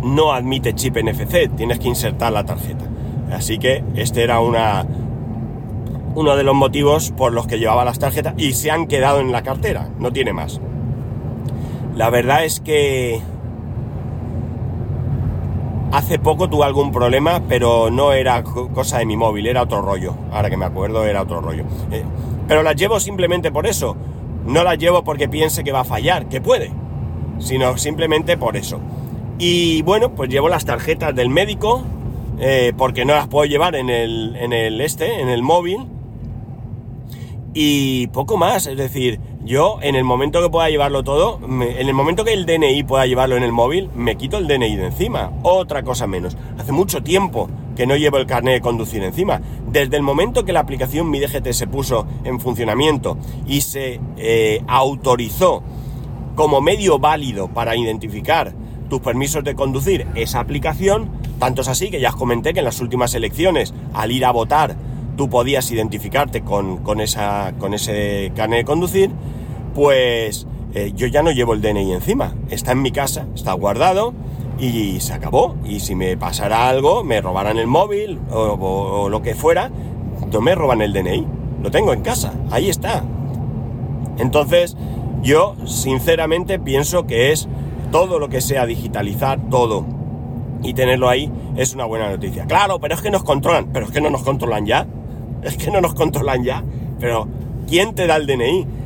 no 0.00 0.32
admite 0.32 0.74
chip 0.74 0.98
NFC, 0.98 1.52
tienes 1.56 1.80
que 1.80 1.88
insertar 1.88 2.32
la 2.32 2.44
tarjeta. 2.44 2.84
Así 3.32 3.58
que 3.58 3.82
este 3.96 4.22
era 4.22 4.38
una, 4.38 4.86
uno 6.14 6.36
de 6.36 6.44
los 6.44 6.54
motivos 6.54 7.10
por 7.10 7.32
los 7.32 7.48
que 7.48 7.58
llevaba 7.58 7.84
las 7.84 7.98
tarjetas 7.98 8.34
y 8.36 8.52
se 8.52 8.70
han 8.70 8.86
quedado 8.86 9.18
en 9.18 9.32
la 9.32 9.42
cartera, 9.42 9.90
no 9.98 10.12
tiene 10.12 10.32
más. 10.32 10.60
La 11.98 12.10
verdad 12.10 12.44
es 12.44 12.60
que 12.60 13.20
hace 15.90 16.20
poco 16.20 16.48
tuve 16.48 16.64
algún 16.64 16.92
problema, 16.92 17.42
pero 17.48 17.90
no 17.90 18.12
era 18.12 18.44
cosa 18.44 18.98
de 18.98 19.04
mi 19.04 19.16
móvil, 19.16 19.48
era 19.48 19.62
otro 19.62 19.82
rollo. 19.82 20.14
Ahora 20.30 20.48
que 20.48 20.56
me 20.56 20.64
acuerdo, 20.64 21.04
era 21.04 21.22
otro 21.22 21.40
rollo. 21.40 21.64
Eh, 21.90 22.04
pero 22.46 22.62
las 22.62 22.76
llevo 22.76 23.00
simplemente 23.00 23.50
por 23.50 23.66
eso. 23.66 23.96
No 24.46 24.62
las 24.62 24.78
llevo 24.78 25.02
porque 25.02 25.28
piense 25.28 25.64
que 25.64 25.72
va 25.72 25.80
a 25.80 25.84
fallar, 25.84 26.28
que 26.28 26.40
puede, 26.40 26.70
sino 27.40 27.76
simplemente 27.76 28.36
por 28.36 28.56
eso. 28.56 28.78
Y 29.40 29.82
bueno, 29.82 30.14
pues 30.14 30.30
llevo 30.30 30.48
las 30.48 30.64
tarjetas 30.64 31.16
del 31.16 31.30
médico, 31.30 31.82
eh, 32.38 32.74
porque 32.78 33.04
no 33.06 33.14
las 33.14 33.26
puedo 33.26 33.44
llevar 33.44 33.74
en 33.74 33.90
el, 33.90 34.36
en 34.36 34.52
el 34.52 34.80
este, 34.82 35.20
en 35.20 35.28
el 35.30 35.42
móvil. 35.42 35.84
Y 37.54 38.06
poco 38.08 38.36
más, 38.36 38.68
es 38.68 38.76
decir, 38.76 39.18
yo 39.48 39.78
en 39.80 39.94
el 39.94 40.04
momento 40.04 40.42
que 40.42 40.50
pueda 40.50 40.68
llevarlo 40.68 41.02
todo, 41.02 41.40
en 41.42 41.62
el 41.62 41.94
momento 41.94 42.22
que 42.22 42.34
el 42.34 42.44
DNI 42.44 42.82
pueda 42.82 43.06
llevarlo 43.06 43.34
en 43.34 43.42
el 43.42 43.50
móvil, 43.50 43.88
me 43.96 44.16
quito 44.16 44.36
el 44.36 44.46
DNI 44.46 44.76
de 44.76 44.86
encima. 44.86 45.32
Otra 45.42 45.82
cosa 45.82 46.06
menos. 46.06 46.36
Hace 46.58 46.70
mucho 46.70 47.02
tiempo 47.02 47.48
que 47.74 47.86
no 47.86 47.96
llevo 47.96 48.18
el 48.18 48.26
carnet 48.26 48.54
de 48.56 48.60
conducir 48.60 49.02
encima. 49.02 49.40
Desde 49.72 49.96
el 49.96 50.02
momento 50.02 50.44
que 50.44 50.52
la 50.52 50.60
aplicación 50.60 51.08
Mi 51.08 51.18
DGT 51.18 51.52
se 51.52 51.66
puso 51.66 52.06
en 52.24 52.40
funcionamiento 52.40 53.16
y 53.46 53.62
se 53.62 54.00
eh, 54.18 54.62
autorizó 54.68 55.62
como 56.34 56.60
medio 56.60 56.98
válido 56.98 57.48
para 57.48 57.74
identificar 57.74 58.52
tus 58.90 59.00
permisos 59.00 59.42
de 59.44 59.54
conducir 59.54 60.06
esa 60.14 60.40
aplicación, 60.40 61.10
tanto 61.38 61.62
es 61.62 61.68
así 61.68 61.90
que 61.90 62.00
ya 62.00 62.10
os 62.10 62.16
comenté 62.16 62.52
que 62.52 62.58
en 62.58 62.66
las 62.66 62.80
últimas 62.80 63.14
elecciones, 63.14 63.72
al 63.94 64.12
ir 64.12 64.26
a 64.26 64.30
votar, 64.30 64.76
tú 65.16 65.28
podías 65.30 65.70
identificarte 65.70 66.42
con, 66.42 67.00
esa, 67.00 67.54
con 67.58 67.74
ese 67.74 68.30
carnet 68.36 68.60
de 68.60 68.64
conducir, 68.64 69.10
pues 69.78 70.44
eh, 70.74 70.90
yo 70.96 71.06
ya 71.06 71.22
no 71.22 71.30
llevo 71.30 71.54
el 71.54 71.62
DNI 71.62 71.92
encima. 71.92 72.34
Está 72.50 72.72
en 72.72 72.82
mi 72.82 72.90
casa, 72.90 73.26
está 73.36 73.52
guardado 73.52 74.12
y 74.58 74.98
se 74.98 75.12
acabó. 75.12 75.54
Y 75.64 75.78
si 75.78 75.94
me 75.94 76.16
pasara 76.16 76.68
algo, 76.68 77.04
me 77.04 77.20
robaran 77.20 77.58
el 77.58 77.68
móvil 77.68 78.18
o 78.32 79.08
lo 79.08 79.22
que 79.22 79.36
fuera, 79.36 79.70
no 80.32 80.40
me 80.40 80.56
roban 80.56 80.82
el 80.82 80.92
DNI. 80.92 81.24
Lo 81.62 81.70
tengo 81.70 81.92
en 81.92 82.00
casa, 82.00 82.34
ahí 82.50 82.68
está. 82.68 83.04
Entonces, 84.18 84.76
yo 85.22 85.54
sinceramente 85.64 86.58
pienso 86.58 87.06
que 87.06 87.30
es 87.30 87.48
todo 87.92 88.18
lo 88.18 88.28
que 88.28 88.40
sea 88.40 88.66
digitalizar, 88.66 89.38
todo, 89.48 89.84
y 90.60 90.74
tenerlo 90.74 91.08
ahí 91.08 91.30
es 91.56 91.72
una 91.72 91.84
buena 91.84 92.10
noticia. 92.10 92.46
Claro, 92.46 92.80
pero 92.80 92.96
es 92.96 93.00
que 93.00 93.12
nos 93.12 93.22
controlan, 93.22 93.68
pero 93.72 93.86
es 93.86 93.92
que 93.92 94.00
no 94.00 94.10
nos 94.10 94.24
controlan 94.24 94.66
ya. 94.66 94.88
Es 95.44 95.56
que 95.56 95.70
no 95.70 95.80
nos 95.80 95.94
controlan 95.94 96.42
ya. 96.42 96.64
Pero, 96.98 97.28
¿quién 97.68 97.94
te 97.94 98.08
da 98.08 98.16
el 98.16 98.26
DNI? 98.26 98.77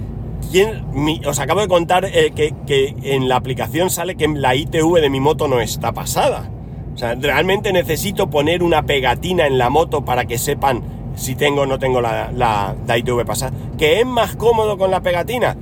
¿Quién, 0.52 0.84
os 1.26 1.38
acabo 1.38 1.60
de 1.60 1.68
contar 1.68 2.04
eh, 2.04 2.32
que, 2.34 2.94
en 3.04 3.26
la 3.26 3.36
aplicación 3.36 3.88
sale 3.88 4.16
que 4.16 4.28
la 4.28 4.54
ITV 4.54 5.00
de 5.00 5.08
mi 5.08 5.18
moto 5.18 5.48
no 5.48 5.60
está 5.62 5.92
pasada. 5.92 6.50
O 6.94 6.98
sea, 6.98 7.14
realmente 7.14 7.72
necesito 7.72 8.28
poner 8.28 8.62
una 8.62 8.82
pegatina 8.82 9.46
en 9.46 9.56
la 9.56 9.70
moto 9.70 10.04
para 10.04 10.26
que 10.26 10.36
sepan 10.36 10.82
si 11.16 11.36
tengo 11.36 11.62
o 11.62 11.66
no 11.66 11.78
tengo 11.78 12.02
la, 12.02 12.76
ITV 12.86 13.24
pasada. 13.24 13.52
¿Que 13.78 14.00
es 14.00 14.06
más 14.06 14.36
cómodo 14.36 14.76
con 14.76 14.90
la 14.90 15.00
pegatina? 15.00 15.56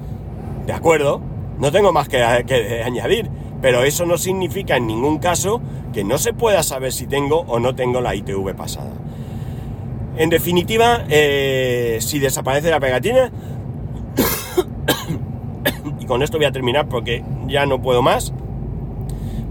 De 0.67 0.73
acuerdo, 0.73 1.21
no 1.61 1.71
tengo 1.71 1.93
más 1.93 2.09
que, 2.09 2.45
que 2.45 2.83
añadir. 2.83 3.31
Pero 3.63 3.85
eso 3.85 4.07
no 4.07 4.19
significa 4.19 4.77
en 4.77 4.89
ningún 4.89 5.19
caso 5.19 5.61
que 5.93 6.03
no 6.03 6.19
se 6.19 6.33
pueda 6.33 6.65
saber 6.65 6.93
si 6.93 7.07
tengo 7.07 7.45
o 7.47 7.61
no 7.61 7.77
tengo 7.77 8.01
la 8.01 8.17
ITV 8.17 8.57
pasada. 8.57 8.91
En 10.17 10.31
definitiva, 10.31 11.05
eh, 11.09 11.99
si 12.01 12.19
desaparece 12.19 12.71
la 12.71 12.81
pegatina, 12.81 13.31
y 16.01 16.07
con 16.07 16.23
esto 16.23 16.39
voy 16.39 16.47
a 16.47 16.53
terminar 16.53 16.89
porque 16.89 17.25
ya 17.47 17.67
no 17.67 17.81
puedo 17.81 18.03
más, 18.03 18.33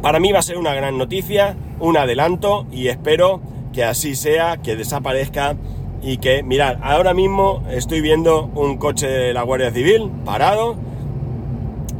para 0.01 0.19
mí 0.19 0.31
va 0.31 0.39
a 0.39 0.43
ser 0.43 0.57
una 0.57 0.73
gran 0.73 0.97
noticia, 0.97 1.55
un 1.79 1.97
adelanto 1.97 2.65
y 2.71 2.87
espero 2.87 3.41
que 3.73 3.83
así 3.83 4.15
sea, 4.15 4.57
que 4.57 4.75
desaparezca 4.75 5.55
y 6.01 6.17
que, 6.17 6.43
mirad, 6.43 6.77
ahora 6.81 7.13
mismo 7.13 7.63
estoy 7.69 8.01
viendo 8.01 8.49
un 8.55 8.77
coche 8.77 9.07
de 9.07 9.33
la 9.33 9.43
Guardia 9.43 9.71
Civil 9.71 10.09
parado 10.23 10.75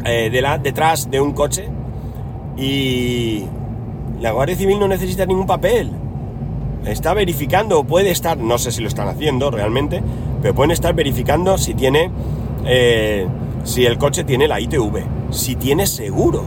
eh, 0.06 0.30
detrás 0.64 1.12
de 1.12 1.20
un 1.20 1.34
coche 1.34 1.68
y 2.56 3.44
la 4.22 4.32
Guardia 4.32 4.56
Civil 4.56 4.80
no 4.80 4.88
necesita 4.88 5.26
ningún 5.26 5.48
papel. 5.48 5.92
Está 6.86 7.14
verificando, 7.14 7.84
puede 7.84 8.12
estar, 8.12 8.38
no 8.38 8.58
sé 8.58 8.72
si 8.72 8.82
lo 8.82 8.88
están 8.88 9.10
haciendo 9.10 9.52
realmente, 9.52 10.02
pero 10.42 10.56
pueden 10.56 10.72
estar 10.72 10.94
verificando 10.94 11.58
si 11.58 11.74
tiene, 11.74 12.10
eh, 12.66 13.28
si 13.64 13.86
el 13.86 13.98
coche 13.98 14.24
tiene 14.24 14.48
la 14.48 14.60
ITV, 14.60 15.32
si 15.32 15.56
tiene 15.56 15.88
seguro. 15.88 16.44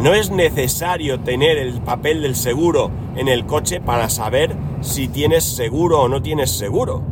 No 0.00 0.14
es 0.14 0.30
necesario 0.30 1.20
tener 1.20 1.58
el 1.58 1.80
papel 1.80 2.22
del 2.22 2.34
seguro 2.34 2.90
en 3.16 3.28
el 3.28 3.46
coche 3.46 3.80
para 3.80 4.10
saber 4.10 4.56
si 4.80 5.08
tienes 5.08 5.44
seguro 5.44 6.02
o 6.02 6.08
no 6.08 6.22
tienes 6.22 6.50
seguro. 6.50 7.02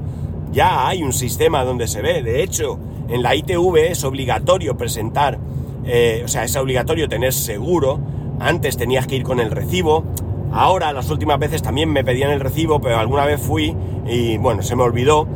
Ya 0.53 0.87
hay 0.87 1.03
un 1.03 1.13
sistema 1.13 1.65
donde 1.65 1.87
se 1.89 2.03
ve. 2.03 2.23
De 2.23 2.43
hecho, 2.43 2.79
en 3.09 3.23
la 3.23 3.35
ITV 3.35 3.91
es 3.91 4.05
obligatorio 4.05 4.77
presentar, 4.77 5.39
eh, 5.85 6.23
o 6.25 6.29
sea, 6.29 6.45
es 6.45 6.55
obligatorio 6.57 7.09
tener 7.09 7.33
seguro. 7.33 8.01
Antes 8.41 8.77
tenías 8.77 9.07
que 9.07 9.17
ir 9.17 9.23
con 9.23 9.41
el 9.41 9.51
recibo. 9.51 10.05
Ahora, 10.53 10.93
las 10.93 11.11
últimas 11.11 11.39
veces 11.39 11.63
también 11.63 11.91
me 11.91 12.05
pedían 12.05 12.31
el 12.31 12.41
recibo, 12.41 12.81
pero 12.81 12.99
alguna 12.99 13.25
vez 13.25 13.41
fui 13.41 13.75
y 14.07 14.37
bueno, 14.39 14.63
se 14.63 14.77
me 14.77 14.83
olvidó 14.83 15.27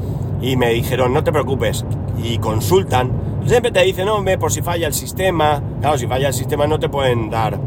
y 0.41 0.57
me 0.57 0.71
dijeron, 0.71 1.13
no 1.13 1.25
te 1.25 1.33
preocupes, 1.33 1.85
y 2.23 2.39
consultan. 2.39 3.11
Siempre 3.47 3.71
te 3.71 3.83
dicen, 3.83 4.07
no, 4.07 4.23
por 4.39 4.53
si 4.53 4.63
falla 4.63 4.87
el 4.87 4.95
sistema. 4.95 5.63
Claro, 5.81 5.99
si 5.99 6.07
falla 6.07 6.29
el 6.29 6.35
sistema 6.35 6.67
no 6.67 6.79
te 6.79 6.89
pueden 6.89 7.31
dar 7.31 7.59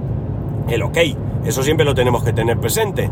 el 0.67 0.83
ok. 0.83 0.97
Eso 1.45 1.63
siempre 1.63 1.85
lo 1.85 1.95
tenemos 1.95 2.23
que 2.23 2.33
tener 2.33 2.59
presente. 2.59 3.09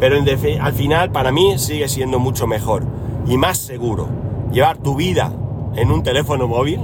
Pero 0.00 0.16
al 0.60 0.72
final, 0.72 1.10
para 1.10 1.32
mí, 1.32 1.58
sigue 1.58 1.88
siendo 1.88 2.18
mucho 2.18 2.46
mejor 2.46 2.84
y 3.26 3.36
más 3.36 3.58
seguro 3.58 4.08
llevar 4.52 4.78
tu 4.78 4.94
vida 4.94 5.32
en 5.74 5.90
un 5.90 6.02
teléfono 6.02 6.46
móvil 6.46 6.80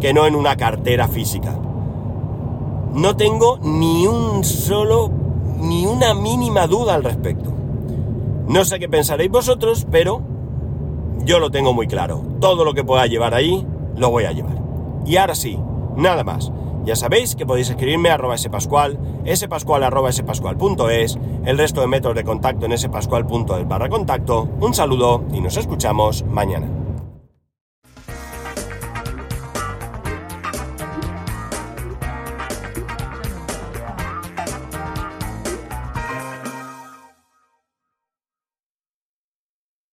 que 0.00 0.12
no 0.12 0.26
en 0.26 0.34
una 0.34 0.56
cartera 0.56 1.06
física. 1.08 1.56
No 2.94 3.16
tengo 3.16 3.58
ni 3.62 4.06
un 4.06 4.42
solo, 4.42 5.10
ni 5.60 5.86
una 5.86 6.14
mínima 6.14 6.66
duda 6.66 6.94
al 6.94 7.04
respecto. 7.04 7.52
No 8.48 8.64
sé 8.64 8.80
qué 8.80 8.88
pensaréis 8.88 9.30
vosotros, 9.30 9.86
pero 9.90 10.22
yo 11.24 11.38
lo 11.38 11.50
tengo 11.50 11.72
muy 11.72 11.86
claro. 11.86 12.22
Todo 12.40 12.64
lo 12.64 12.74
que 12.74 12.84
pueda 12.84 13.06
llevar 13.06 13.34
ahí, 13.34 13.66
lo 13.96 14.10
voy 14.10 14.24
a 14.24 14.32
llevar. 14.32 14.56
Y 15.06 15.16
ahora 15.16 15.34
sí, 15.34 15.58
nada 15.96 16.24
más. 16.24 16.52
Ya 16.84 16.96
sabéis 16.96 17.36
que 17.36 17.44
podéis 17.44 17.68
escribirme 17.68 18.08
a 18.08 18.14
arroba 18.14 18.38
spascual, 18.38 18.98
spascual 19.34 19.84
arroba 19.84 20.10
spascual.es, 20.10 21.18
el 21.44 21.58
resto 21.58 21.82
de 21.82 21.86
métodos 21.86 22.16
de 22.16 22.24
contacto 22.24 22.64
en 22.64 22.76
spascual.es 22.76 23.68
barra 23.68 23.88
contacto. 23.90 24.48
Un 24.60 24.72
saludo 24.72 25.24
y 25.32 25.40
nos 25.40 25.58
escuchamos 25.58 26.24
mañana. 26.24 26.79